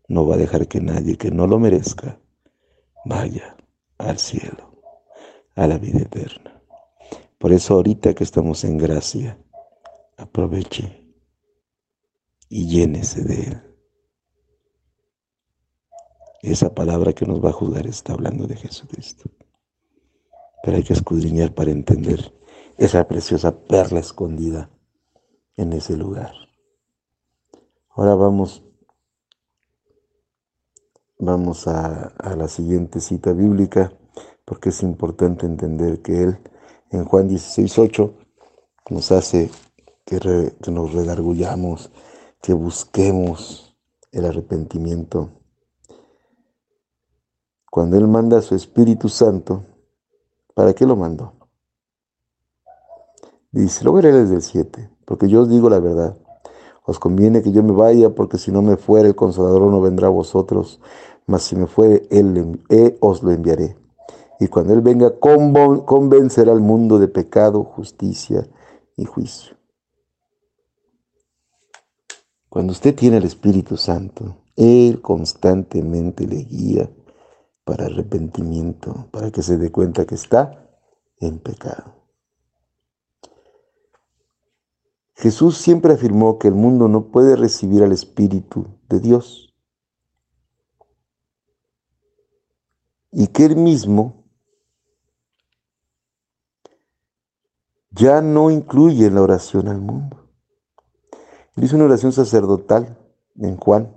no 0.09 0.27
va 0.27 0.35
a 0.35 0.39
dejar 0.39 0.69
que 0.69 0.81
nadie 0.81 1.17
que 1.17 1.31
no 1.31 1.47
lo 1.47 1.59
merezca 1.59 2.21
vaya 3.05 3.57
al 3.99 4.19
cielo, 4.19 4.83
a 5.55 5.67
la 5.67 5.79
vida 5.79 6.01
eterna. 6.01 6.63
Por 7.39 7.53
eso 7.53 7.75
ahorita 7.75 8.15
que 8.15 8.25
estamos 8.25 8.65
en 8.65 8.79
gracia, 8.79 9.39
aproveche 10.17 11.15
y 12.49 12.69
llénese 12.69 13.23
de 13.23 13.35
él. 13.35 13.63
Esa 16.43 16.75
palabra 16.75 17.13
que 17.13 17.27
nos 17.27 17.45
va 17.45 17.51
a 17.51 17.53
juzgar 17.53 17.87
está 17.87 18.13
hablando 18.13 18.47
de 18.47 18.57
Jesucristo. 18.57 19.31
Pero 20.63 20.77
hay 20.77 20.83
que 20.83 20.93
escudriñar 20.93 21.55
para 21.55 21.71
entender 21.71 22.33
esa 22.79 23.09
preciosa 23.09 23.65
perla 23.65 23.99
escondida 23.99 24.71
en 25.57 25.73
ese 25.73 25.97
lugar. 25.97 26.33
Ahora 27.91 28.15
vamos, 28.15 28.63
vamos 31.19 31.67
a, 31.67 32.15
la 32.37 32.47
siguiente 32.47 33.01
cita 33.01 33.33
bíblica, 33.33 33.93
porque 34.45 34.69
es 34.69 34.85
importante 34.85 35.45
entender 35.45 36.01
que 36.01 36.23
Él 36.23 36.39
en 36.91 37.05
Juan 37.05 37.29
16.8 37.29 38.13
nos 38.91 39.11
hace 39.11 39.51
que, 40.05 40.53
que 40.63 40.71
nos 40.71 40.93
redargullamos, 40.93 41.91
que 42.41 42.53
busquemos 42.53 43.77
el 44.13 44.25
arrepentimiento. 44.25 45.31
Cuando 47.69 47.97
Él 47.97 48.07
manda 48.07 48.39
a 48.39 48.43
su 48.43 48.55
Espíritu 48.55 49.09
Santo, 49.09 49.65
¿para 50.55 50.73
qué 50.75 50.87
lo 50.87 50.95
mandó? 50.95 51.38
Dice, 53.51 53.85
lo 53.85 53.93
veré 53.93 54.13
desde 54.13 54.35
el 54.35 54.43
7, 54.43 54.91
porque 55.05 55.29
yo 55.29 55.43
os 55.43 55.49
digo 55.49 55.71
la 55.71 55.81
verdad. 55.81 56.19
Os 56.85 56.99
conviene 56.99 57.43
que 57.43 57.53
yo 57.53 57.63
me 57.63 57.73
vaya, 57.73 58.15
porque 58.15 58.39
si 58.39 58.51
no 58.51 58.63
me 58.63 58.77
fuere, 58.77 59.09
el 59.09 59.15
Consolador 59.15 59.63
no 59.71 59.81
vendrá 59.81 60.09
a 60.09 60.11
vosotros, 60.11 60.81
mas 61.27 61.43
si 61.43 61.57
me 61.57 61.67
fuere, 61.67 62.07
él, 62.11 62.63
os 63.01 63.23
lo 63.23 63.31
enviaré. 63.31 63.77
Y 64.41 64.49
cuando 64.49 64.73
Él 64.73 64.81
venga, 64.81 65.19
convencerá 65.19 66.53
al 66.53 66.61
mundo 66.61 66.99
de 66.99 67.09
pecado, 67.09 67.65
justicia 67.65 68.49
y 68.97 69.05
juicio. 69.05 69.57
Cuando 72.49 72.73
usted 72.73 72.95
tiene 72.95 73.19
el 73.19 73.25
Espíritu 73.25 73.77
Santo, 73.77 74.37
Él 74.57 75.03
constantemente 75.03 76.27
le 76.27 76.45
guía 76.45 76.91
para 77.65 77.87
arrepentimiento, 77.87 79.09
para 79.11 79.31
que 79.31 79.43
se 79.43 79.59
dé 79.59 79.71
cuenta 79.71 80.07
que 80.07 80.15
está 80.15 80.71
en 81.21 81.39
pecado. 81.41 81.98
Jesús 85.19 85.59
siempre 85.59 85.95
afirmó 85.95 86.39
que 86.39 86.47
el 86.47 86.55
mundo 86.55 86.87
no 86.87 87.07
puede 87.11 87.35
recibir 87.35 87.83
al 87.83 87.91
Espíritu 87.91 88.67
de 88.89 89.01
Dios 89.01 89.53
y 93.11 93.27
que 93.27 93.47
Él 93.47 93.57
mismo 93.57 94.25
ya 97.91 98.23
no 98.23 98.49
incluye 98.53 99.07
en 99.07 99.17
la 99.17 99.23
oración 99.23 99.67
al 99.67 99.81
mundo. 99.81 100.29
Él 101.57 101.65
hizo 101.65 101.75
una 101.75 101.87
oración 101.87 102.13
sacerdotal 102.13 102.97
en 103.41 103.57
Juan 103.57 103.93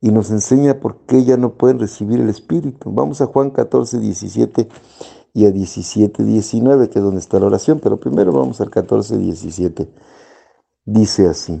y 0.00 0.10
nos 0.10 0.32
enseña 0.32 0.80
por 0.80 1.06
qué 1.06 1.22
ya 1.22 1.36
no 1.36 1.54
pueden 1.54 1.78
recibir 1.78 2.18
el 2.20 2.28
Espíritu. 2.28 2.90
Vamos 2.92 3.20
a 3.20 3.26
Juan 3.26 3.50
14, 3.50 4.00
17 4.00 4.68
y 5.32 5.46
a 5.46 5.50
17, 5.50 6.24
19, 6.24 6.90
que 6.90 6.98
es 6.98 7.04
donde 7.04 7.20
está 7.20 7.38
la 7.38 7.46
oración, 7.46 7.80
pero 7.80 8.00
primero 8.00 8.32
vamos 8.32 8.60
al 8.60 8.70
14, 8.70 9.18
17. 9.18 9.88
Dice 10.84 11.28
así, 11.28 11.60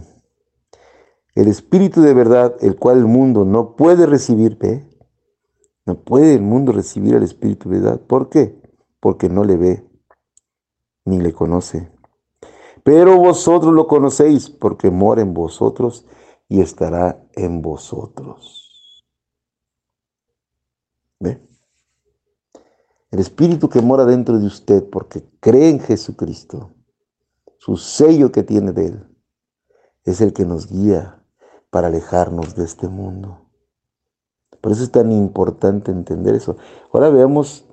el 1.34 1.48
Espíritu 1.48 2.02
de 2.02 2.14
verdad, 2.14 2.56
el 2.60 2.76
cual 2.76 2.98
el 2.98 3.06
mundo 3.06 3.44
no 3.44 3.76
puede 3.76 4.06
recibir, 4.06 4.58
¿ve? 4.58 4.86
No 5.86 6.02
puede 6.02 6.34
el 6.34 6.42
mundo 6.42 6.72
recibir 6.72 7.14
al 7.14 7.22
Espíritu 7.22 7.68
de 7.68 7.80
verdad. 7.80 8.00
¿Por 8.00 8.28
qué? 8.28 8.60
Porque 9.00 9.28
no 9.28 9.44
le 9.44 9.56
ve 9.56 9.90
ni 11.04 11.20
le 11.20 11.32
conoce. 11.32 11.90
Pero 12.82 13.16
vosotros 13.18 13.74
lo 13.74 13.86
conocéis 13.86 14.50
porque 14.50 14.90
mora 14.90 15.22
en 15.22 15.34
vosotros 15.34 16.06
y 16.48 16.60
estará 16.60 17.24
en 17.32 17.62
vosotros. 17.62 19.04
¿Ve? 21.20 21.49
El 23.10 23.18
Espíritu 23.18 23.68
que 23.68 23.82
mora 23.82 24.04
dentro 24.04 24.38
de 24.38 24.46
usted 24.46 24.88
porque 24.88 25.24
cree 25.40 25.68
en 25.68 25.80
Jesucristo 25.80 26.70
su 27.58 27.76
sello 27.76 28.32
que 28.32 28.42
tiene 28.42 28.72
de 28.72 28.86
Él, 28.86 29.06
es 30.04 30.20
el 30.20 30.32
que 30.32 30.46
nos 30.46 30.68
guía 30.68 31.22
para 31.70 31.88
alejarnos 31.88 32.54
de 32.54 32.64
este 32.64 32.88
mundo. 32.88 33.50
Por 34.60 34.72
eso 34.72 34.82
es 34.82 34.90
tan 34.90 35.12
importante 35.12 35.90
entender 35.90 36.34
eso. 36.34 36.56
Ahora 36.92 37.10
veamos 37.10 37.64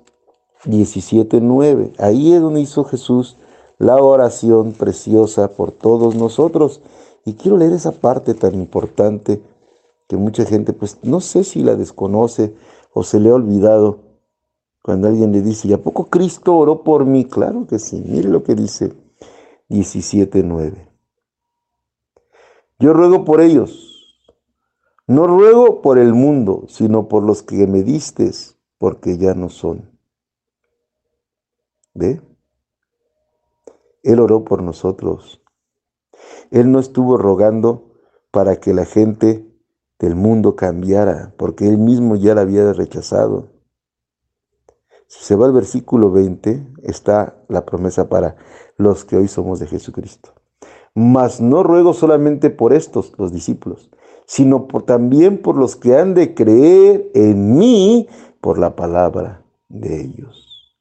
17.9. 0.64 1.94
Ahí 1.98 2.32
es 2.32 2.40
donde 2.40 2.60
hizo 2.60 2.84
Jesús 2.84 3.36
la 3.78 3.96
oración 3.96 4.72
preciosa 4.72 5.48
por 5.48 5.72
todos 5.72 6.14
nosotros. 6.14 6.82
Y 7.24 7.34
quiero 7.34 7.56
leer 7.56 7.72
esa 7.72 7.92
parte 7.92 8.34
tan 8.34 8.54
importante 8.54 9.42
que 10.08 10.16
mucha 10.16 10.44
gente, 10.44 10.72
pues 10.72 10.98
no 11.02 11.20
sé 11.20 11.44
si 11.44 11.62
la 11.62 11.76
desconoce 11.76 12.54
o 12.92 13.02
se 13.04 13.20
le 13.20 13.30
ha 13.30 13.34
olvidado. 13.34 14.07
Cuando 14.88 15.08
alguien 15.08 15.32
le 15.32 15.42
dice, 15.42 15.68
¿y 15.68 15.74
a 15.74 15.82
poco 15.82 16.06
Cristo 16.06 16.56
oró 16.56 16.82
por 16.82 17.04
mí? 17.04 17.26
Claro 17.26 17.66
que 17.66 17.78
sí. 17.78 18.02
Mire 18.06 18.30
lo 18.30 18.42
que 18.42 18.54
dice 18.54 18.94
17.9. 19.68 20.88
Yo 22.78 22.94
ruego 22.94 23.22
por 23.26 23.42
ellos. 23.42 24.16
No 25.06 25.26
ruego 25.26 25.82
por 25.82 25.98
el 25.98 26.14
mundo, 26.14 26.64
sino 26.68 27.06
por 27.06 27.22
los 27.22 27.42
que 27.42 27.66
me 27.66 27.82
distes, 27.82 28.56
porque 28.78 29.18
ya 29.18 29.34
no 29.34 29.50
son. 29.50 29.90
¿Ve? 31.92 32.22
Él 34.02 34.20
oró 34.20 34.42
por 34.46 34.62
nosotros. 34.62 35.42
Él 36.50 36.72
no 36.72 36.78
estuvo 36.78 37.18
rogando 37.18 37.92
para 38.30 38.56
que 38.56 38.72
la 38.72 38.86
gente 38.86 39.46
del 39.98 40.14
mundo 40.14 40.56
cambiara, 40.56 41.34
porque 41.36 41.68
él 41.68 41.76
mismo 41.76 42.16
ya 42.16 42.34
la 42.34 42.40
había 42.40 42.72
rechazado. 42.72 43.57
Si 45.08 45.24
se 45.24 45.36
va 45.36 45.46
al 45.46 45.52
versículo 45.52 46.10
20, 46.10 46.74
está 46.82 47.42
la 47.48 47.64
promesa 47.64 48.10
para 48.10 48.36
los 48.76 49.06
que 49.06 49.16
hoy 49.16 49.26
somos 49.26 49.58
de 49.58 49.66
Jesucristo. 49.66 50.34
Mas 50.94 51.40
no 51.40 51.62
ruego 51.62 51.94
solamente 51.94 52.50
por 52.50 52.74
estos, 52.74 53.14
los 53.16 53.32
discípulos, 53.32 53.90
sino 54.26 54.68
por, 54.68 54.82
también 54.82 55.40
por 55.40 55.56
los 55.56 55.76
que 55.76 55.96
han 55.96 56.12
de 56.12 56.34
creer 56.34 57.10
en 57.14 57.56
mí 57.56 58.06
por 58.42 58.58
la 58.58 58.76
palabra 58.76 59.46
de 59.70 60.02
ellos. 60.02 60.76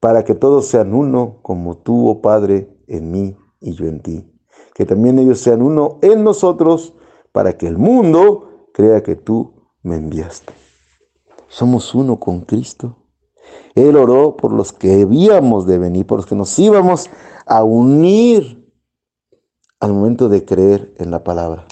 Para 0.00 0.24
que 0.24 0.34
todos 0.34 0.66
sean 0.66 0.92
uno, 0.92 1.38
como 1.42 1.76
tú, 1.76 2.08
oh 2.08 2.20
Padre, 2.20 2.76
en 2.88 3.12
mí 3.12 3.36
y 3.60 3.74
yo 3.74 3.86
en 3.86 4.00
ti. 4.00 4.28
Que 4.74 4.86
también 4.86 5.20
ellos 5.20 5.38
sean 5.38 5.62
uno 5.62 6.00
en 6.02 6.24
nosotros, 6.24 6.94
para 7.30 7.56
que 7.56 7.68
el 7.68 7.78
mundo 7.78 8.66
crea 8.74 9.04
que 9.04 9.14
tú 9.14 9.70
me 9.84 9.94
enviaste. 9.94 10.52
Somos 11.46 11.94
uno 11.94 12.18
con 12.18 12.40
Cristo. 12.40 12.96
Él 13.74 13.96
oró 13.96 14.36
por 14.36 14.52
los 14.52 14.72
que 14.72 15.02
habíamos 15.02 15.66
de 15.66 15.78
venir, 15.78 16.06
por 16.06 16.18
los 16.18 16.26
que 16.26 16.34
nos 16.34 16.58
íbamos 16.58 17.10
a 17.46 17.64
unir 17.64 18.60
al 19.80 19.92
momento 19.92 20.28
de 20.28 20.44
creer 20.44 20.94
en 20.98 21.10
la 21.10 21.24
palabra. 21.24 21.66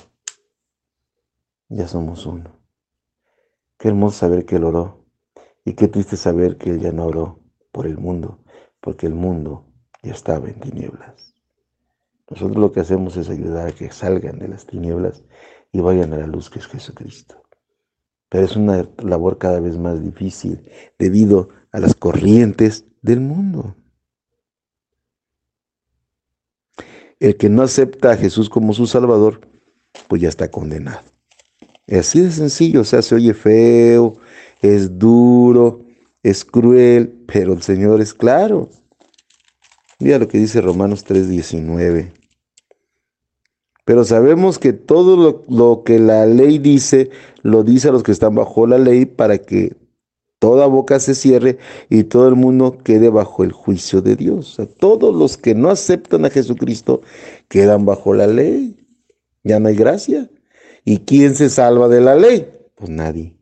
Ya 1.68 1.86
somos 1.86 2.24
uno. 2.24 2.50
Qué 3.78 3.88
hermoso 3.88 4.18
saber 4.18 4.46
que 4.46 4.56
Él 4.56 4.64
oró 4.64 5.04
y 5.64 5.74
qué 5.74 5.88
triste 5.88 6.16
saber 6.16 6.56
que 6.56 6.70
Él 6.70 6.80
ya 6.80 6.92
no 6.92 7.06
oró 7.06 7.40
por 7.70 7.86
el 7.86 7.98
mundo, 7.98 8.38
porque 8.80 9.06
el 9.06 9.14
mundo 9.14 9.66
ya 10.02 10.12
estaba 10.12 10.48
en 10.48 10.58
tinieblas. 10.58 11.34
Nosotros 12.30 12.56
lo 12.56 12.72
que 12.72 12.80
hacemos 12.80 13.16
es 13.16 13.28
ayudar 13.30 13.68
a 13.68 13.72
que 13.72 13.90
salgan 13.90 14.38
de 14.38 14.48
las 14.48 14.66
tinieblas 14.66 15.24
y 15.72 15.80
vayan 15.80 16.12
a 16.12 16.18
la 16.18 16.26
luz 16.26 16.50
que 16.50 16.58
es 16.58 16.66
Jesucristo. 16.66 17.42
Pero 18.28 18.44
es 18.44 18.56
una 18.56 18.88
labor 18.98 19.38
cada 19.38 19.60
vez 19.60 19.78
más 19.78 20.02
difícil 20.02 20.70
debido 20.98 21.48
a 21.72 21.80
las 21.80 21.94
corrientes 21.94 22.84
del 23.02 23.20
mundo. 23.20 23.74
El 27.20 27.36
que 27.36 27.48
no 27.48 27.62
acepta 27.62 28.12
a 28.12 28.16
Jesús 28.16 28.48
como 28.48 28.72
su 28.72 28.86
Salvador, 28.86 29.40
pues 30.06 30.22
ya 30.22 30.28
está 30.28 30.50
condenado. 30.50 31.00
Es 31.86 32.00
así 32.00 32.20
de 32.20 32.30
sencillo, 32.30 32.82
o 32.82 32.84
sea, 32.84 33.02
se 33.02 33.14
oye 33.14 33.34
feo, 33.34 34.14
es 34.60 34.98
duro, 34.98 35.80
es 36.22 36.44
cruel, 36.44 37.24
pero 37.26 37.54
el 37.54 37.62
Señor 37.62 38.00
es 38.00 38.14
claro. 38.14 38.68
Mira 39.98 40.18
lo 40.18 40.28
que 40.28 40.38
dice 40.38 40.60
Romanos 40.60 41.04
3:19. 41.04 42.12
Pero 43.84 44.04
sabemos 44.04 44.58
que 44.58 44.74
todo 44.74 45.16
lo, 45.16 45.42
lo, 45.48 45.82
que 45.82 45.98
la 45.98 46.26
ley 46.26 46.58
dice, 46.58 47.10
lo 47.42 47.64
dice 47.64 47.88
a 47.88 47.92
los 47.92 48.02
que 48.02 48.12
están 48.12 48.34
bajo 48.34 48.66
la 48.66 48.76
ley 48.76 49.06
para 49.06 49.38
que 49.38 49.74
toda 50.38 50.66
boca 50.66 51.00
se 51.00 51.14
cierre 51.14 51.58
y 51.88 52.04
todo 52.04 52.28
el 52.28 52.36
mundo 52.36 52.78
quede 52.78 53.08
bajo 53.08 53.44
el 53.44 53.52
juicio 53.52 54.02
de 54.02 54.16
Dios. 54.16 54.58
Todos 54.78 55.14
los 55.14 55.36
que 55.36 55.54
no 55.54 55.70
aceptan 55.70 56.24
a 56.24 56.30
Jesucristo 56.30 57.02
quedan 57.48 57.84
bajo 57.84 58.14
la 58.14 58.26
ley. 58.26 58.76
Ya 59.44 59.60
no 59.60 59.68
hay 59.68 59.76
gracia. 59.76 60.30
¿Y 60.84 60.98
quién 60.98 61.34
se 61.34 61.50
salva 61.50 61.88
de 61.88 62.00
la 62.00 62.14
ley? 62.14 62.48
Pues 62.74 62.90
nadie. 62.90 63.36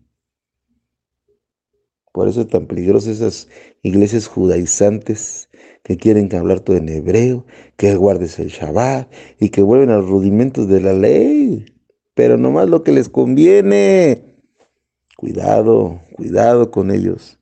Por 2.12 2.28
eso 2.28 2.40
es 2.40 2.48
tan 2.48 2.66
peligroso 2.66 3.10
esas 3.10 3.48
iglesias 3.82 4.26
judaizantes 4.26 5.50
que 5.82 5.98
quieren 5.98 6.30
que 6.30 6.36
hablar 6.36 6.60
todo 6.60 6.76
en 6.76 6.88
hebreo, 6.88 7.44
que 7.76 7.94
guardes 7.94 8.38
el 8.38 8.48
Shabbat 8.48 9.12
y 9.38 9.50
que 9.50 9.62
vuelven 9.62 9.90
a 9.90 9.98
los 9.98 10.08
rudimentos 10.08 10.66
de 10.66 10.80
la 10.80 10.94
ley, 10.94 11.66
pero 12.14 12.38
nomás 12.38 12.68
lo 12.68 12.82
que 12.82 12.92
les 12.92 13.10
conviene. 13.10 14.35
Cuidado, 15.16 16.00
cuidado 16.14 16.70
con 16.70 16.90
ellos. 16.90 17.38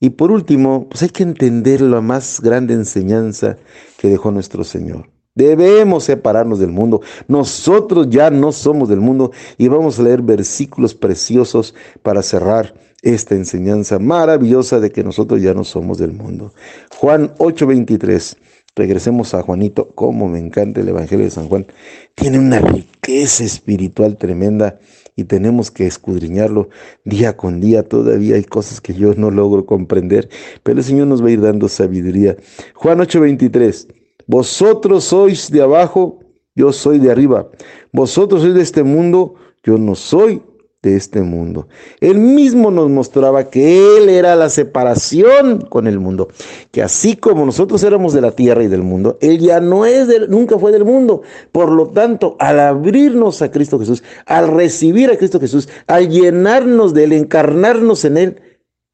Y 0.00 0.10
por 0.10 0.32
último, 0.32 0.88
pues 0.88 1.02
hay 1.02 1.10
que 1.10 1.22
entender 1.22 1.80
la 1.80 2.00
más 2.00 2.40
grande 2.40 2.74
enseñanza 2.74 3.56
que 3.96 4.08
dejó 4.08 4.32
nuestro 4.32 4.64
Señor. 4.64 5.08
Debemos 5.34 6.04
separarnos 6.04 6.58
del 6.58 6.70
mundo. 6.70 7.00
Nosotros 7.28 8.08
ya 8.10 8.30
no 8.30 8.50
somos 8.50 8.88
del 8.88 9.00
mundo 9.00 9.30
y 9.56 9.68
vamos 9.68 9.98
a 9.98 10.02
leer 10.02 10.22
versículos 10.22 10.94
preciosos 10.94 11.74
para 12.02 12.22
cerrar 12.22 12.74
esta 13.02 13.36
enseñanza 13.36 13.98
maravillosa 13.98 14.80
de 14.80 14.90
que 14.90 15.04
nosotros 15.04 15.40
ya 15.40 15.54
no 15.54 15.62
somos 15.62 15.98
del 15.98 16.12
mundo. 16.12 16.52
Juan 16.96 17.32
8:23. 17.38 18.36
Regresemos 18.74 19.34
a 19.34 19.42
Juanito, 19.42 19.90
como 19.94 20.28
me 20.28 20.38
encanta 20.38 20.80
el 20.80 20.88
Evangelio 20.88 21.24
de 21.24 21.30
San 21.30 21.48
Juan. 21.48 21.66
Tiene 22.14 22.38
una 22.38 22.60
riqueza 22.60 23.44
espiritual 23.44 24.16
tremenda 24.16 24.78
y 25.16 25.24
tenemos 25.24 25.70
que 25.70 25.86
escudriñarlo 25.86 26.68
día 27.04 27.36
con 27.36 27.60
día. 27.60 27.82
Todavía 27.82 28.36
hay 28.36 28.44
cosas 28.44 28.80
que 28.80 28.94
yo 28.94 29.14
no 29.14 29.30
logro 29.30 29.66
comprender, 29.66 30.28
pero 30.62 30.78
el 30.78 30.84
Señor 30.84 31.06
nos 31.06 31.22
va 31.22 31.28
a 31.28 31.32
ir 31.32 31.40
dando 31.40 31.68
sabiduría. 31.68 32.36
Juan 32.74 33.00
8:23. 33.00 33.88
Vosotros 34.26 35.04
sois 35.04 35.50
de 35.50 35.62
abajo, 35.62 36.20
yo 36.54 36.72
soy 36.72 36.98
de 36.98 37.10
arriba. 37.10 37.48
Vosotros 37.92 38.42
sois 38.42 38.54
de 38.54 38.62
este 38.62 38.82
mundo, 38.82 39.34
yo 39.64 39.76
no 39.76 39.94
soy 39.94 40.42
de 40.82 40.96
este 40.96 41.20
mundo. 41.20 41.68
Él 42.00 42.18
mismo 42.18 42.70
nos 42.70 42.88
mostraba 42.88 43.50
que 43.50 43.98
Él 43.98 44.08
era 44.08 44.34
la 44.34 44.48
separación 44.48 45.60
con 45.60 45.86
el 45.86 46.00
mundo, 46.00 46.28
que 46.70 46.82
así 46.82 47.16
como 47.16 47.44
nosotros 47.44 47.82
éramos 47.82 48.14
de 48.14 48.22
la 48.22 48.32
tierra 48.32 48.62
y 48.62 48.68
del 48.68 48.82
mundo, 48.82 49.18
Él 49.20 49.38
ya 49.38 49.60
no 49.60 49.84
es, 49.84 50.08
nunca 50.28 50.58
fue 50.58 50.72
del 50.72 50.84
mundo. 50.84 51.22
Por 51.52 51.70
lo 51.70 51.88
tanto, 51.88 52.36
al 52.38 52.60
abrirnos 52.60 53.42
a 53.42 53.50
Cristo 53.50 53.78
Jesús, 53.78 54.02
al 54.24 54.48
recibir 54.48 55.10
a 55.10 55.18
Cristo 55.18 55.38
Jesús, 55.38 55.68
al 55.86 56.08
llenarnos 56.08 56.94
de 56.94 57.04
Él, 57.04 57.12
encarnarnos 57.12 58.04
en 58.06 58.16
Él, 58.16 58.42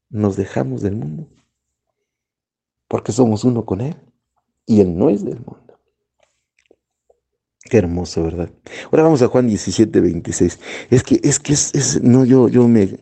nos 0.09 0.35
dejamos 0.35 0.81
del 0.81 0.95
mundo, 0.95 1.27
porque 2.87 3.11
somos 3.11 3.43
uno 3.43 3.65
con 3.65 3.81
Él 3.81 3.95
y 4.65 4.81
Él 4.81 4.97
no 4.97 5.09
es 5.09 5.23
del 5.23 5.39
mundo. 5.39 5.66
Qué 7.69 7.77
hermoso, 7.77 8.23
¿verdad? 8.23 8.49
Ahora 8.85 9.03
vamos 9.03 9.21
a 9.21 9.27
Juan 9.27 9.47
17, 9.47 9.99
26. 9.99 10.59
Es 10.89 11.03
que, 11.03 11.19
es 11.23 11.39
que 11.39 11.53
es, 11.53 12.01
no, 12.01 12.23
yo, 12.23 12.47
yo 12.47 12.67
me, 12.67 12.97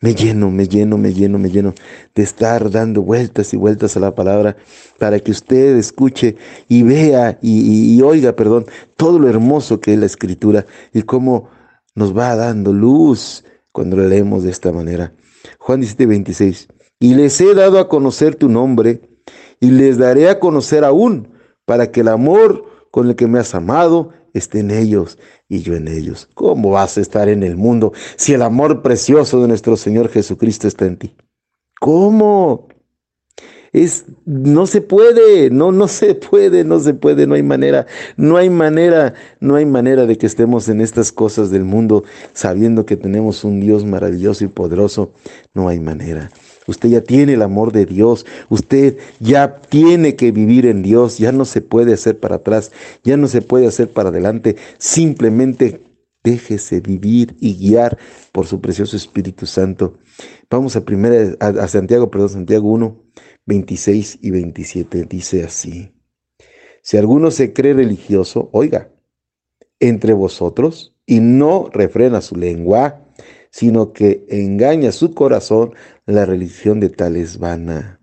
me 0.00 0.14
lleno, 0.14 0.50
me 0.50 0.68
lleno, 0.68 0.98
me 0.98 1.14
lleno, 1.14 1.38
me 1.38 1.50
lleno 1.50 1.74
de 2.14 2.22
estar 2.22 2.70
dando 2.70 3.02
vueltas 3.02 3.54
y 3.54 3.56
vueltas 3.56 3.96
a 3.96 4.00
la 4.00 4.14
palabra 4.14 4.56
para 4.98 5.18
que 5.18 5.30
usted 5.30 5.76
escuche 5.76 6.36
y 6.68 6.82
vea 6.82 7.38
y, 7.40 7.94
y 7.96 8.02
oiga, 8.02 8.36
perdón, 8.36 8.66
todo 8.96 9.18
lo 9.18 9.28
hermoso 9.28 9.80
que 9.80 9.94
es 9.94 9.98
la 9.98 10.06
escritura 10.06 10.66
y 10.92 11.02
cómo 11.02 11.48
nos 11.94 12.16
va 12.16 12.36
dando 12.36 12.72
luz 12.72 13.44
cuando 13.72 13.96
la 13.96 14.06
leemos 14.08 14.44
de 14.44 14.50
esta 14.50 14.72
manera. 14.72 15.12
Juan 15.58 15.80
17, 15.80 16.06
26. 16.06 16.68
Y 17.00 17.14
les 17.14 17.40
he 17.40 17.54
dado 17.54 17.78
a 17.78 17.88
conocer 17.88 18.34
tu 18.34 18.48
nombre 18.48 19.00
y 19.58 19.70
les 19.70 19.96
daré 19.96 20.28
a 20.28 20.38
conocer 20.38 20.84
aún 20.84 21.28
para 21.64 21.90
que 21.90 22.00
el 22.00 22.08
amor 22.08 22.71
con 22.92 23.08
el 23.08 23.16
que 23.16 23.26
me 23.26 23.40
has 23.40 23.54
amado 23.56 24.10
esté 24.34 24.60
en 24.60 24.70
ellos 24.70 25.18
y 25.48 25.62
yo 25.62 25.74
en 25.74 25.88
ellos. 25.88 26.28
¿Cómo 26.34 26.70
vas 26.70 26.98
a 26.98 27.00
estar 27.00 27.28
en 27.28 27.42
el 27.42 27.56
mundo 27.56 27.92
si 28.16 28.34
el 28.34 28.42
amor 28.42 28.82
precioso 28.82 29.40
de 29.40 29.48
nuestro 29.48 29.76
Señor 29.76 30.10
Jesucristo 30.10 30.68
está 30.68 30.84
en 30.84 30.98
ti? 30.98 31.16
¿Cómo? 31.80 32.68
Es, 33.72 34.04
no 34.26 34.66
se 34.66 34.82
puede, 34.82 35.48
no, 35.48 35.72
no 35.72 35.88
se 35.88 36.14
puede, 36.14 36.64
no 36.64 36.78
se 36.80 36.92
puede, 36.92 37.26
no 37.26 37.34
hay 37.34 37.42
manera, 37.42 37.86
no 38.18 38.36
hay 38.36 38.50
manera, 38.50 39.14
no 39.40 39.56
hay 39.56 39.64
manera 39.64 40.04
de 40.04 40.18
que 40.18 40.26
estemos 40.26 40.68
en 40.68 40.82
estas 40.82 41.10
cosas 41.10 41.50
del 41.50 41.64
mundo 41.64 42.04
sabiendo 42.34 42.84
que 42.84 42.98
tenemos 42.98 43.42
un 43.42 43.60
Dios 43.60 43.86
maravilloso 43.86 44.44
y 44.44 44.48
poderoso, 44.48 45.14
no 45.54 45.68
hay 45.68 45.80
manera. 45.80 46.30
Usted 46.66 46.88
ya 46.88 47.00
tiene 47.02 47.34
el 47.34 47.42
amor 47.42 47.72
de 47.72 47.86
Dios. 47.86 48.26
Usted 48.48 48.98
ya 49.20 49.60
tiene 49.60 50.16
que 50.16 50.30
vivir 50.30 50.66
en 50.66 50.82
Dios. 50.82 51.18
Ya 51.18 51.32
no 51.32 51.44
se 51.44 51.60
puede 51.60 51.94
hacer 51.94 52.18
para 52.18 52.36
atrás. 52.36 52.72
Ya 53.04 53.16
no 53.16 53.26
se 53.28 53.42
puede 53.42 53.66
hacer 53.66 53.90
para 53.90 54.10
adelante. 54.10 54.56
Simplemente 54.78 55.80
déjese 56.22 56.80
vivir 56.80 57.36
y 57.40 57.56
guiar 57.56 57.98
por 58.30 58.46
su 58.46 58.60
precioso 58.60 58.96
Espíritu 58.96 59.46
Santo. 59.46 59.98
Vamos 60.48 60.76
a 60.76 60.84
primera 60.84 61.34
a, 61.40 61.68
Santiago, 61.68 62.10
perdón, 62.10 62.28
Santiago 62.28 62.68
1, 62.70 63.02
26 63.46 64.18
y 64.22 64.30
27. 64.30 65.04
Dice 65.04 65.44
así. 65.44 65.92
Si 66.82 66.96
alguno 66.96 67.30
se 67.30 67.52
cree 67.52 67.74
religioso, 67.74 68.50
oiga, 68.52 68.92
entre 69.80 70.12
vosotros 70.12 70.96
y 71.06 71.20
no 71.20 71.68
refrena 71.72 72.20
su 72.20 72.36
lengua, 72.36 73.01
sino 73.52 73.92
que 73.92 74.24
engaña 74.28 74.90
su 74.90 75.14
corazón, 75.14 75.74
la 76.06 76.24
religión 76.24 76.80
de 76.80 76.88
tal 76.88 77.16
es 77.16 77.38
vana. 77.38 78.00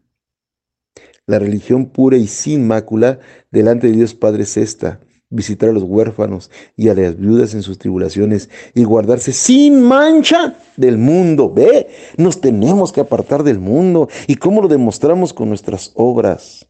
La 1.26 1.39
religión 1.39 1.88
pura 1.88 2.18
y 2.18 2.28
sin 2.28 2.66
mácula 2.66 3.20
delante 3.52 3.88
de 3.88 3.93
Dios 3.93 4.14
Padre 4.14 4.43
es 4.43 4.58
esta, 4.58 5.00
visitar 5.30 5.70
a 5.70 5.74
los 5.74 5.84
huérfanos 5.84 6.50
y 6.76 6.89
a 6.89 6.93
las 6.93 7.18
viudas 7.18 7.54
en 7.54 7.64
sus 7.64 7.78
tribulaciones 7.78 8.50
y 8.74 8.84
guardarse 8.84 9.34
sin 9.34 9.82
mancha 9.82 10.56
del 10.78 10.97
mundo. 10.97 11.52
Ve, 11.52 11.88
nos 12.18 12.39
tenemos 12.41 12.91
que 12.91 13.02
apartar 13.02 13.43
del 13.43 13.60
mundo. 13.60 14.08
¿Y 14.28 14.36
cómo 14.36 14.62
lo 14.62 14.68
demostramos 14.68 15.34
con 15.34 15.50
nuestras 15.50 15.91
obras? 15.95 16.68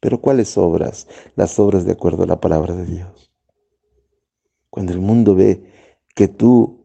Pero 0.00 0.20
¿cuáles 0.20 0.56
obras? 0.56 1.08
Las 1.36 1.58
obras 1.58 1.84
de 1.84 1.92
acuerdo 1.92 2.22
a 2.22 2.26
la 2.26 2.40
palabra 2.40 2.74
de 2.74 2.86
Dios. 2.86 3.32
Cuando 4.70 4.92
el 4.92 5.00
mundo 5.00 5.34
ve 5.34 5.64
que 6.14 6.28
tú 6.28 6.79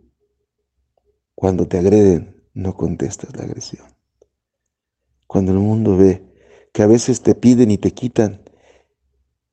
cuando 1.35 1.67
te 1.67 1.77
agreden, 1.77 2.43
no 2.53 2.75
contestas 2.75 3.35
la 3.35 3.43
agresión. 3.43 3.85
Cuando 5.27 5.51
el 5.51 5.59
mundo 5.59 5.97
ve 5.97 6.33
que 6.71 6.81
a 6.81 6.87
veces 6.87 7.21
te 7.21 7.35
piden 7.35 7.71
y 7.71 7.77
te 7.77 7.91
quitan 7.91 8.41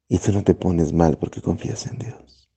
y 0.08 0.18
tú 0.18 0.32
no 0.32 0.44
te 0.44 0.54
pones 0.54 0.92
mal 0.92 1.18
porque 1.18 1.42
confías 1.42 1.86
en 1.86 1.98
Dios. 1.98 2.48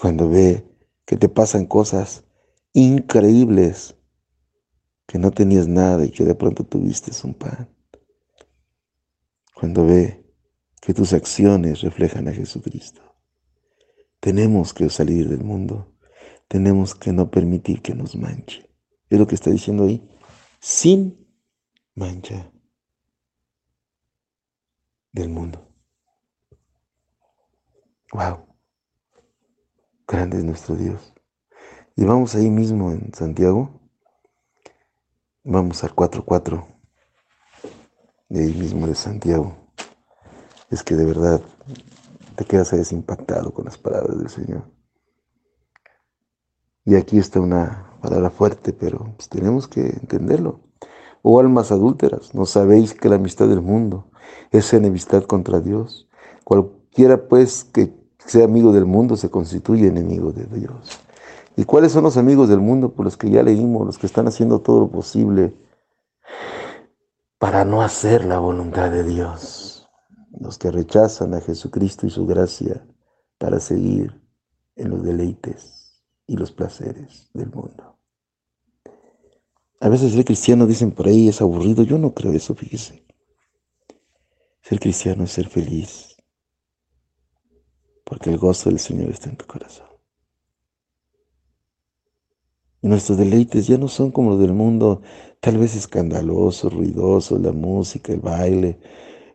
Cuando 0.00 0.28
ve 0.28 0.66
que 1.04 1.16
te 1.16 1.28
pasan 1.28 1.66
cosas 1.66 2.24
increíbles, 2.72 3.94
que 5.06 5.18
no 5.18 5.30
tenías 5.30 5.68
nada 5.68 6.04
y 6.04 6.10
que 6.10 6.24
de 6.24 6.34
pronto 6.34 6.64
tuviste 6.64 7.12
un 7.24 7.34
pan. 7.34 7.68
Cuando 9.54 9.86
ve 9.86 10.24
que 10.80 10.94
tus 10.94 11.12
acciones 11.12 11.80
reflejan 11.80 12.28
a 12.28 12.32
Jesucristo. 12.32 13.02
Tenemos 14.20 14.74
que 14.74 14.88
salir 14.90 15.28
del 15.28 15.44
mundo 15.44 15.97
tenemos 16.48 16.94
que 16.94 17.12
no 17.12 17.30
permitir 17.30 17.82
que 17.82 17.94
nos 17.94 18.16
manche. 18.16 18.68
Es 19.08 19.18
lo 19.18 19.26
que 19.26 19.34
está 19.34 19.50
diciendo 19.50 19.84
ahí. 19.84 20.08
Sin 20.60 21.26
mancha 21.94 22.50
del 25.12 25.28
mundo. 25.28 25.66
Wow. 28.12 28.46
Grande 30.06 30.38
es 30.38 30.44
nuestro 30.44 30.74
Dios. 30.74 31.12
Y 31.96 32.04
vamos 32.04 32.34
ahí 32.34 32.48
mismo 32.48 32.92
en 32.92 33.12
Santiago. 33.12 33.80
Vamos 35.44 35.84
al 35.84 35.94
4.4. 35.94 36.66
De 38.30 38.40
ahí 38.40 38.54
mismo 38.54 38.86
de 38.86 38.94
Santiago. 38.94 39.56
Es 40.70 40.82
que 40.82 40.94
de 40.94 41.04
verdad 41.04 41.42
te 42.36 42.44
quedas 42.44 42.72
ahí 42.72 42.78
desimpactado 42.78 43.52
con 43.52 43.66
las 43.66 43.76
palabras 43.76 44.18
del 44.18 44.28
Señor. 44.28 44.77
Y 46.88 46.96
aquí 46.96 47.18
está 47.18 47.38
una 47.38 47.84
palabra 48.00 48.30
fuerte, 48.30 48.72
pero 48.72 49.12
pues, 49.14 49.28
tenemos 49.28 49.68
que 49.68 49.88
entenderlo. 49.88 50.60
Oh 51.20 51.38
almas 51.38 51.70
adúlteras, 51.70 52.34
¿no 52.34 52.46
sabéis 52.46 52.94
que 52.94 53.10
la 53.10 53.16
amistad 53.16 53.46
del 53.46 53.60
mundo 53.60 54.06
es 54.52 54.72
enemistad 54.72 55.24
contra 55.24 55.60
Dios? 55.60 56.08
Cualquiera 56.44 57.28
pues 57.28 57.64
que 57.64 57.92
sea 58.24 58.46
amigo 58.46 58.72
del 58.72 58.86
mundo 58.86 59.18
se 59.18 59.28
constituye 59.28 59.86
enemigo 59.86 60.32
de 60.32 60.46
Dios. 60.46 60.98
¿Y 61.56 61.64
cuáles 61.64 61.92
son 61.92 62.04
los 62.04 62.16
amigos 62.16 62.48
del 62.48 62.60
mundo? 62.60 62.94
Por 62.94 63.04
los 63.04 63.18
que 63.18 63.28
ya 63.28 63.42
leímos, 63.42 63.84
los 63.84 63.98
que 63.98 64.06
están 64.06 64.26
haciendo 64.26 64.62
todo 64.62 64.80
lo 64.80 64.88
posible 64.88 65.52
para 67.38 67.66
no 67.66 67.82
hacer 67.82 68.24
la 68.24 68.38
voluntad 68.38 68.90
de 68.90 69.04
Dios. 69.04 69.86
Los 70.40 70.56
que 70.56 70.70
rechazan 70.70 71.34
a 71.34 71.42
Jesucristo 71.42 72.06
y 72.06 72.10
su 72.10 72.24
gracia 72.24 72.82
para 73.36 73.60
seguir 73.60 74.18
en 74.74 74.88
los 74.88 75.02
deleites 75.02 75.77
y 76.28 76.36
los 76.36 76.52
placeres 76.52 77.30
del 77.32 77.50
mundo. 77.50 77.98
A 79.80 79.88
veces 79.88 80.12
ser 80.12 80.24
cristiano, 80.24 80.66
dicen 80.66 80.92
por 80.92 81.08
ahí, 81.08 81.28
es 81.28 81.40
aburrido. 81.40 81.82
Yo 81.82 81.98
no 81.98 82.14
creo 82.14 82.32
eso, 82.32 82.54
fíjese. 82.54 83.04
Ser 84.60 84.78
cristiano 84.78 85.24
es 85.24 85.32
ser 85.32 85.48
feliz, 85.48 86.16
porque 88.04 88.28
el 88.30 88.36
gozo 88.36 88.68
del 88.68 88.78
Señor 88.78 89.10
está 89.10 89.30
en 89.30 89.36
tu 89.36 89.46
corazón. 89.46 89.86
Y 92.82 92.88
nuestros 92.88 93.16
deleites 93.16 93.66
ya 93.66 93.78
no 93.78 93.88
son 93.88 94.12
como 94.12 94.30
los 94.30 94.40
del 94.40 94.52
mundo, 94.52 95.00
tal 95.40 95.56
vez 95.56 95.74
escandalosos, 95.74 96.72
ruidosos, 96.72 97.40
la 97.40 97.52
música, 97.52 98.12
el 98.12 98.20
baile, 98.20 98.78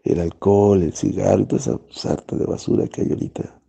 el 0.03 0.19
alcohol, 0.19 0.83
el 0.83 0.93
cigarro, 0.93 1.47
toda 1.47 1.61
esa 1.61 1.79
sarta 1.89 2.35
de 2.35 2.45
basura 2.45 2.87
que 2.87 3.01
hay 3.01 3.09
ahorita 3.09 3.62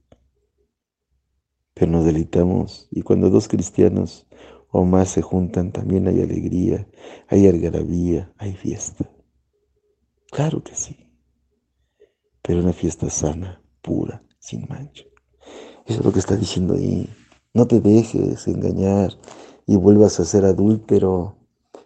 pero 1.74 1.90
nos 1.90 2.04
deleitamos 2.04 2.88
y 2.90 3.02
cuando 3.02 3.30
dos 3.30 3.48
cristianos 3.48 4.26
o 4.70 4.84
más 4.84 5.10
se 5.10 5.22
juntan 5.22 5.72
también 5.72 6.08
hay 6.08 6.20
alegría, 6.20 6.88
hay 7.28 7.46
algarabía, 7.46 8.32
hay 8.38 8.54
fiesta. 8.54 9.10
Claro 10.30 10.62
que 10.62 10.74
sí, 10.74 10.96
pero 12.42 12.60
una 12.60 12.72
fiesta 12.72 13.10
sana, 13.10 13.62
pura, 13.82 14.22
sin 14.38 14.66
mancha. 14.68 15.04
Eso 15.86 16.00
es 16.00 16.04
lo 16.04 16.12
que 16.12 16.18
está 16.18 16.36
diciendo 16.36 16.74
ahí. 16.74 17.08
No 17.52 17.66
te 17.66 17.80
dejes 17.80 18.48
engañar 18.48 19.12
y 19.66 19.76
vuelvas 19.76 20.18
a 20.18 20.24
ser 20.24 20.44
adúltero. 20.44 21.36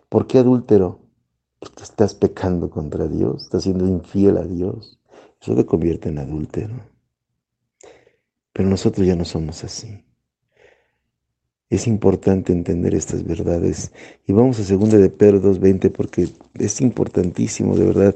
¿Por 0.09 0.26
qué 0.26 0.39
adúltero? 0.39 1.01
Porque 1.59 1.82
estás 1.82 2.14
pecando 2.14 2.70
contra 2.70 3.09
Dios, 3.09 3.43
estás 3.43 3.64
siendo 3.64 3.86
infiel 3.86 4.39
a 4.39 4.45
Dios. 4.45 5.01
Eso 5.41 5.55
te 5.55 5.66
convierte 5.66 6.09
en 6.09 6.18
adúltero. 6.18 6.74
Pero 8.53 8.69
nosotros 8.69 9.07
ya 9.07 9.17
no 9.17 9.25
somos 9.25 9.65
así. 9.65 10.05
Es 11.71 11.87
importante 11.87 12.53
entender 12.53 12.95
estas 12.95 13.25
verdades. 13.25 13.93
Y 14.27 14.33
vamos 14.33 14.59
a 14.59 14.75
2 14.75 14.91
de 14.91 15.11
Pedro 15.11 15.43
2.20 15.43 15.93
porque 15.93 16.29
es 16.59 16.81
importantísimo, 16.81 17.77
de 17.77 17.87
verdad, 17.87 18.15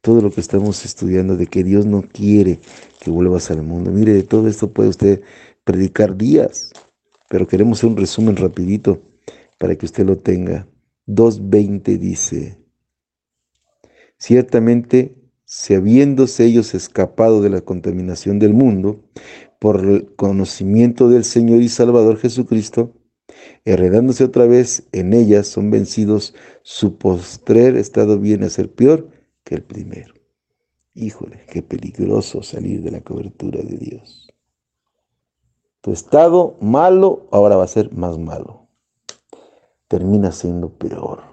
todo 0.00 0.20
lo 0.20 0.30
que 0.30 0.40
estamos 0.40 0.84
estudiando 0.84 1.36
de 1.36 1.46
que 1.46 1.64
Dios 1.64 1.84
no 1.84 2.02
quiere 2.02 2.58
que 3.00 3.10
vuelvas 3.10 3.50
al 3.50 3.62
mundo. 3.62 3.90
Mire, 3.90 4.12
de 4.12 4.22
todo 4.22 4.48
esto 4.48 4.72
puede 4.72 4.88
usted 4.88 5.22
predicar 5.64 6.16
días, 6.16 6.72
pero 7.28 7.46
queremos 7.46 7.78
hacer 7.78 7.90
un 7.90 7.96
resumen 7.96 8.36
rapidito 8.36 9.02
para 9.58 9.76
que 9.76 9.86
usted 9.86 10.06
lo 10.06 10.16
tenga. 10.18 10.66
2.20 11.06 11.98
dice, 11.98 12.58
ciertamente, 14.16 15.19
si 15.52 15.74
habiéndose 15.74 16.44
ellos 16.44 16.74
escapado 16.74 17.42
de 17.42 17.50
la 17.50 17.60
contaminación 17.60 18.38
del 18.38 18.54
mundo, 18.54 19.02
por 19.58 19.84
el 19.84 20.14
conocimiento 20.14 21.08
del 21.08 21.24
Señor 21.24 21.60
y 21.60 21.68
Salvador 21.68 22.18
Jesucristo, 22.18 22.94
heredándose 23.64 24.22
otra 24.22 24.46
vez 24.46 24.84
en 24.92 25.12
ellas, 25.12 25.48
son 25.48 25.72
vencidos, 25.72 26.36
su 26.62 26.98
postrer 26.98 27.76
estado 27.76 28.20
viene 28.20 28.46
a 28.46 28.50
ser 28.50 28.72
peor 28.72 29.10
que 29.42 29.56
el 29.56 29.64
primero. 29.64 30.14
Híjole, 30.94 31.44
qué 31.48 31.62
peligroso 31.62 32.44
salir 32.44 32.80
de 32.84 32.92
la 32.92 33.00
cobertura 33.00 33.60
de 33.60 33.76
Dios. 33.76 34.28
Tu 35.80 35.90
estado 35.90 36.58
malo 36.60 37.26
ahora 37.32 37.56
va 37.56 37.64
a 37.64 37.68
ser 37.68 37.92
más 37.92 38.18
malo. 38.18 38.68
Termina 39.88 40.30
siendo 40.30 40.72
peor. 40.78 41.29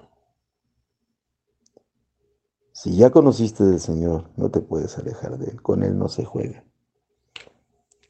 Si 2.80 2.94
ya 2.94 3.10
conociste 3.10 3.64
del 3.64 3.80
Señor, 3.80 4.30
no 4.36 4.52
te 4.52 4.60
puedes 4.60 4.96
alejar 4.98 5.36
de 5.36 5.50
Él. 5.50 5.60
Con 5.60 5.82
Él 5.82 5.98
no 5.98 6.08
se 6.08 6.24
juega. 6.24 6.62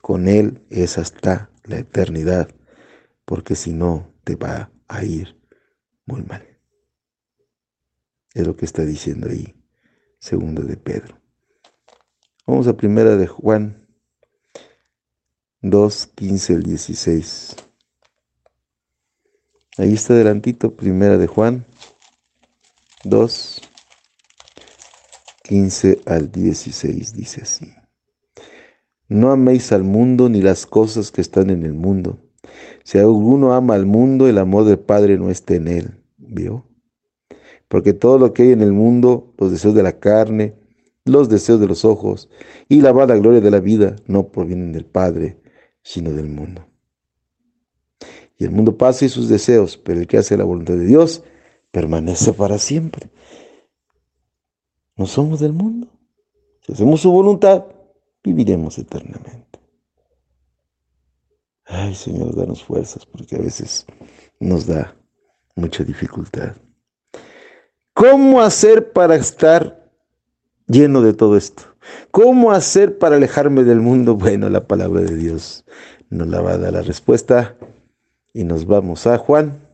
Con 0.02 0.28
Él 0.28 0.66
es 0.68 0.98
hasta 0.98 1.50
la 1.64 1.78
eternidad, 1.78 2.50
porque 3.24 3.54
si 3.54 3.72
no, 3.72 4.12
te 4.24 4.36
va 4.36 4.70
a 4.86 5.04
ir 5.04 5.40
muy 6.04 6.20
mal. 6.20 6.46
Es 8.34 8.46
lo 8.46 8.56
que 8.56 8.66
está 8.66 8.84
diciendo 8.84 9.30
ahí, 9.30 9.58
segundo 10.18 10.60
de 10.60 10.76
Pedro. 10.76 11.18
Vamos 12.46 12.66
a 12.66 12.76
primera 12.76 13.16
de 13.16 13.26
Juan 13.26 13.88
2, 15.62 16.08
15 16.08 16.52
al 16.52 16.62
16. 16.62 17.56
Ahí 19.78 19.94
está 19.94 20.12
adelantito, 20.12 20.76
primera 20.76 21.16
de 21.16 21.26
Juan 21.26 21.66
2, 23.04 23.62
15 25.48 26.02
al 26.06 26.30
16, 26.30 27.14
dice 27.14 27.42
así. 27.42 27.72
No 29.08 29.32
améis 29.32 29.72
al 29.72 29.82
mundo 29.82 30.28
ni 30.28 30.42
las 30.42 30.66
cosas 30.66 31.10
que 31.10 31.20
están 31.20 31.50
en 31.50 31.64
el 31.64 31.74
mundo. 31.74 32.18
Si 32.84 32.98
alguno 32.98 33.52
ama 33.52 33.74
al 33.74 33.86
mundo, 33.86 34.28
el 34.28 34.38
amor 34.38 34.64
del 34.64 34.78
Padre 34.78 35.18
no 35.18 35.30
está 35.30 35.54
en 35.54 35.68
él. 35.68 36.04
¿Vio? 36.16 36.68
porque 37.68 37.92
todo 37.92 38.18
lo 38.18 38.32
que 38.32 38.44
hay 38.44 38.52
en 38.52 38.62
el 38.62 38.72
mundo, 38.72 39.34
los 39.38 39.52
deseos 39.52 39.74
de 39.74 39.82
la 39.82 40.00
carne, 40.00 40.54
los 41.04 41.28
deseos 41.28 41.60
de 41.60 41.66
los 41.66 41.84
ojos 41.84 42.28
y 42.68 42.80
la 42.80 42.92
vana 42.92 43.14
gloria 43.16 43.40
de 43.40 43.50
la 43.50 43.60
vida 43.60 43.96
no 44.06 44.28
provienen 44.28 44.72
del 44.72 44.86
Padre, 44.86 45.38
sino 45.82 46.12
del 46.12 46.28
mundo. 46.28 46.66
Y 48.36 48.44
el 48.44 48.50
mundo 48.50 48.76
pasa 48.76 49.04
y 49.04 49.08
sus 49.08 49.28
deseos, 49.28 49.76
pero 49.76 50.00
el 50.00 50.06
que 50.06 50.18
hace 50.18 50.36
la 50.36 50.44
voluntad 50.44 50.74
de 50.74 50.86
Dios 50.86 51.22
permanece 51.70 52.32
para 52.32 52.58
siempre. 52.58 53.10
No 54.98 55.06
somos 55.06 55.38
del 55.38 55.52
mundo. 55.52 55.86
Si 56.66 56.72
hacemos 56.72 57.00
su 57.00 57.10
voluntad, 57.10 57.64
viviremos 58.22 58.76
eternamente. 58.78 59.60
Ay, 61.64 61.94
Señor, 61.94 62.34
danos 62.34 62.64
fuerzas, 62.64 63.06
porque 63.06 63.36
a 63.36 63.38
veces 63.38 63.86
nos 64.40 64.66
da 64.66 64.96
mucha 65.54 65.84
dificultad. 65.84 66.56
¿Cómo 67.94 68.40
hacer 68.40 68.92
para 68.92 69.14
estar 69.14 69.88
lleno 70.66 71.00
de 71.00 71.14
todo 71.14 71.36
esto? 71.36 71.62
¿Cómo 72.10 72.50
hacer 72.50 72.98
para 72.98 73.16
alejarme 73.16 73.62
del 73.62 73.80
mundo? 73.80 74.16
Bueno, 74.16 74.50
la 74.50 74.66
palabra 74.66 75.02
de 75.02 75.14
Dios 75.14 75.64
nos 76.10 76.26
la 76.26 76.40
va 76.40 76.52
a 76.52 76.58
dar 76.58 76.72
la 76.72 76.82
respuesta. 76.82 77.56
Y 78.32 78.44
nos 78.44 78.66
vamos 78.66 79.06
a 79.06 79.16
Juan, 79.16 79.67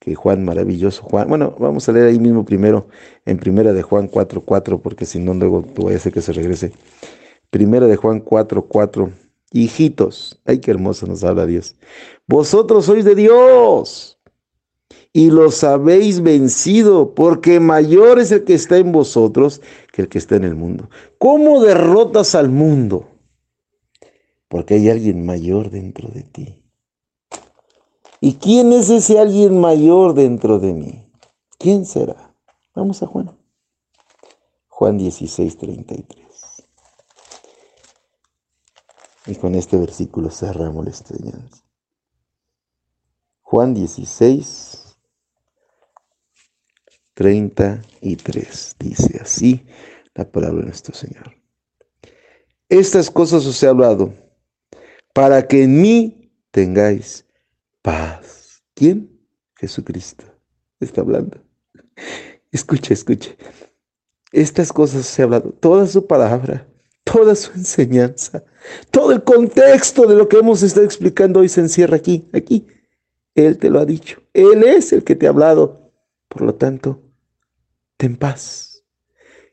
que 0.00 0.14
Juan 0.14 0.44
maravilloso, 0.44 1.02
Juan. 1.02 1.28
Bueno, 1.28 1.54
vamos 1.58 1.88
a 1.88 1.92
leer 1.92 2.06
ahí 2.06 2.18
mismo 2.18 2.44
primero, 2.44 2.88
en 3.26 3.38
primera 3.38 3.72
de 3.72 3.82
Juan 3.82 4.10
4.4, 4.10 4.80
porque 4.80 5.04
si 5.04 5.20
no, 5.20 5.34
luego 5.34 5.62
tú 5.62 5.88
a 5.88 5.94
hacer 5.94 6.12
que 6.12 6.22
se 6.22 6.32
regrese. 6.32 6.72
Primera 7.50 7.86
de 7.86 7.96
Juan 7.96 8.24
4.4. 8.24 9.12
Hijitos, 9.52 10.40
ay, 10.46 10.60
qué 10.60 10.70
hermoso 10.70 11.06
nos 11.06 11.22
habla 11.22 11.44
Dios. 11.44 11.76
Vosotros 12.26 12.86
sois 12.86 13.04
de 13.04 13.14
Dios 13.14 14.18
y 15.12 15.30
los 15.30 15.64
habéis 15.64 16.22
vencido, 16.22 17.14
porque 17.14 17.60
mayor 17.60 18.20
es 18.20 18.30
el 18.32 18.44
que 18.44 18.54
está 18.54 18.78
en 18.78 18.92
vosotros 18.92 19.60
que 19.92 20.02
el 20.02 20.08
que 20.08 20.18
está 20.18 20.36
en 20.36 20.44
el 20.44 20.54
mundo. 20.54 20.88
¿Cómo 21.18 21.62
derrotas 21.62 22.34
al 22.34 22.48
mundo? 22.48 23.08
Porque 24.48 24.74
hay 24.74 24.88
alguien 24.88 25.26
mayor 25.26 25.70
dentro 25.70 26.08
de 26.08 26.22
ti. 26.22 26.59
¿Y 28.20 28.34
quién 28.34 28.72
es 28.72 28.90
ese 28.90 29.18
alguien 29.18 29.58
mayor 29.58 30.14
dentro 30.14 30.58
de 30.58 30.74
mí? 30.74 31.10
¿Quién 31.58 31.86
será? 31.86 32.34
Vamos 32.74 33.02
a 33.02 33.06
Juan. 33.06 33.36
Juan 34.68 34.98
16, 34.98 35.56
33. 35.56 36.26
Y 39.26 39.34
con 39.36 39.54
este 39.54 39.76
versículo 39.76 40.30
cerramos 40.30 40.84
la 40.84 40.90
enseñanza. 40.90 41.64
Juan 43.42 43.74
16, 43.74 44.96
33 47.14 48.76
dice 48.78 49.18
así 49.20 49.66
la 50.14 50.30
palabra 50.30 50.60
de 50.60 50.66
nuestro 50.66 50.94
Señor. 50.94 51.36
Estas 52.68 53.10
cosas 53.10 53.44
os 53.46 53.62
he 53.62 53.66
hablado 53.66 54.14
para 55.12 55.48
que 55.48 55.64
en 55.64 55.82
mí 55.82 56.32
tengáis 56.50 57.26
paz. 57.82 58.62
¿Quién? 58.74 59.20
Jesucristo 59.56 60.24
está 60.80 61.02
hablando. 61.02 61.42
Escuche, 62.50 62.94
escuche. 62.94 63.36
Estas 64.32 64.72
cosas 64.72 65.00
os 65.00 65.18
he 65.18 65.22
hablado, 65.22 65.50
toda 65.52 65.86
su 65.86 66.06
palabra, 66.06 66.66
toda 67.04 67.34
su 67.34 67.52
enseñanza, 67.52 68.44
todo 68.90 69.12
el 69.12 69.24
contexto 69.24 70.06
de 70.06 70.14
lo 70.14 70.28
que 70.28 70.38
hemos 70.38 70.62
estado 70.62 70.86
explicando 70.86 71.40
hoy 71.40 71.48
se 71.48 71.60
encierra 71.60 71.96
aquí, 71.96 72.28
aquí. 72.32 72.66
Él 73.34 73.58
te 73.58 73.70
lo 73.70 73.80
ha 73.80 73.84
dicho. 73.84 74.22
Él 74.32 74.62
es 74.64 74.92
el 74.92 75.04
que 75.04 75.16
te 75.16 75.26
ha 75.26 75.30
hablado. 75.30 75.92
Por 76.28 76.42
lo 76.42 76.54
tanto, 76.54 77.02
ten 77.96 78.16
paz. 78.16 78.84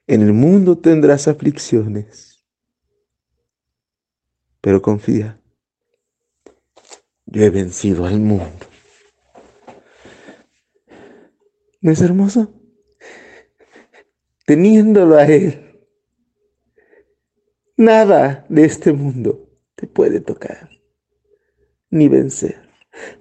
En 0.05 0.21
el 0.21 0.33
mundo 0.33 0.77
tendrás 0.77 1.27
aflicciones. 1.27 2.45
Pero 4.61 4.81
confía. 4.81 5.39
Yo 7.27 7.43
he 7.43 7.49
vencido 7.49 8.05
al 8.05 8.19
mundo. 8.19 8.65
¿No 11.81 11.91
es 11.91 12.01
hermoso? 12.01 12.53
Teniéndolo 14.45 15.17
a 15.17 15.25
Él 15.25 15.67
Nada 17.79 18.43
de 18.49 18.65
este 18.65 18.91
mundo 18.91 19.51
te 19.75 19.85
puede 19.85 20.19
tocar 20.19 20.67
ni 21.91 22.07
vencer, 22.07 22.67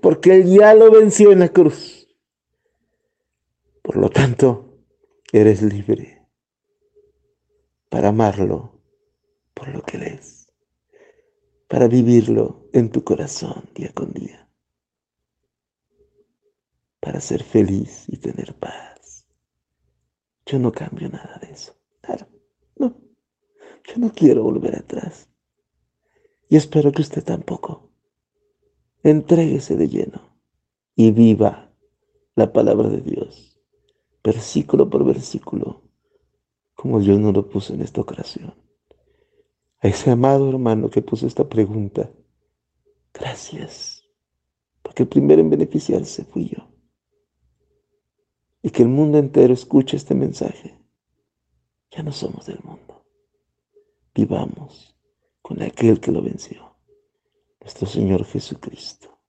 porque 0.01 0.35
Él 0.35 0.47
ya 0.47 0.73
lo 0.73 0.91
venció 0.91 1.31
en 1.31 1.41
la 1.41 1.51
cruz. 1.51 2.09
Por 3.83 3.99
lo 3.99 4.09
tanto, 4.09 4.81
eres 5.31 5.61
libre 5.61 6.27
para 7.91 8.09
amarlo 8.09 8.81
por 9.53 9.69
lo 9.69 9.83
que 9.83 9.99
Él 9.99 10.03
es, 10.05 10.36
para 11.69 11.89
vivirlo 11.89 12.69
en 12.73 12.91
tu 12.91 13.03
corazón 13.03 13.65
día 13.75 13.93
con 13.93 14.13
día, 14.13 14.49
para 17.01 17.21
ser 17.21 17.43
feliz 17.43 18.05
y 18.09 18.19
tener 18.19 18.55
paz. 18.55 19.27
Yo 20.45 20.59
no 20.59 20.71
cambio 20.71 21.09
nada 21.09 21.39
de 21.41 21.51
eso. 21.51 21.75
Claro, 22.01 22.29
no. 22.77 22.97
Yo 23.85 23.99
no 23.99 24.13
quiero 24.13 24.45
volver 24.45 24.77
atrás. 24.77 25.29
Y 26.49 26.57
espero 26.57 26.93
que 26.93 27.03
usted 27.03 27.25
tampoco. 27.25 27.91
Entréguese 29.03 29.77
de 29.77 29.89
lleno 29.89 30.39
y 30.95 31.11
viva 31.11 31.73
la 32.37 32.53
palabra 32.53 32.89
de 32.89 33.01
Dios, 33.01 33.59
versículo 34.23 34.89
por 34.89 35.05
versículo, 35.05 35.83
como 36.75 37.01
Dios 37.01 37.19
nos 37.19 37.35
lo 37.35 37.49
puso 37.49 37.75
en 37.75 37.83
esta 37.83 38.01
ocasión. 38.01 38.66
A 39.81 39.89
ese 39.89 40.11
amado 40.11 40.49
hermano 40.49 40.91
que 40.91 41.03
puso 41.03 41.27
esta 41.27 41.49
pregunta, 41.49 42.11
gracias, 43.13 44.05
porque 44.83 45.03
el 45.05 45.09
primero 45.09 45.41
en 45.41 45.51
beneficiarse 45.51 46.25
fui 46.25 46.49
yo. 46.49 46.69
Y 48.63 48.71
que 48.71 48.83
el 48.83 48.89
mundo 48.89 49.19
entero 49.19 49.53
escuche 49.53 49.97
este 49.97 50.15
mensaje. 50.15 50.79
Ya 51.91 52.03
no 52.03 52.13
somos 52.13 52.47
del 52.47 52.59
mundo 52.65 52.87
vivamos 54.17 54.97
con 55.43 55.63
aquel 55.63 56.01
que 56.01 56.11
lo 56.11 56.23
venció, 56.23 56.75
nuestro 57.61 57.87
Señor 57.87 58.25
Jesucristo, 58.25 59.21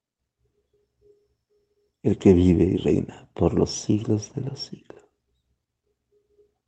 el 2.02 2.18
que 2.18 2.34
vive 2.34 2.64
y 2.64 2.78
reina 2.78 3.30
por 3.34 3.54
los 3.54 3.70
siglos 3.72 4.34
de 4.34 4.42
los 4.42 4.60
siglos. 4.60 5.06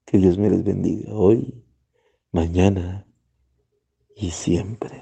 Que 0.05 0.17
Dios 0.17 0.37
me 0.37 0.49
les 0.49 0.63
bendiga 0.63 1.13
hoy, 1.13 1.63
mañana 2.31 3.07
y 4.19 4.31
siempre. 4.31 5.01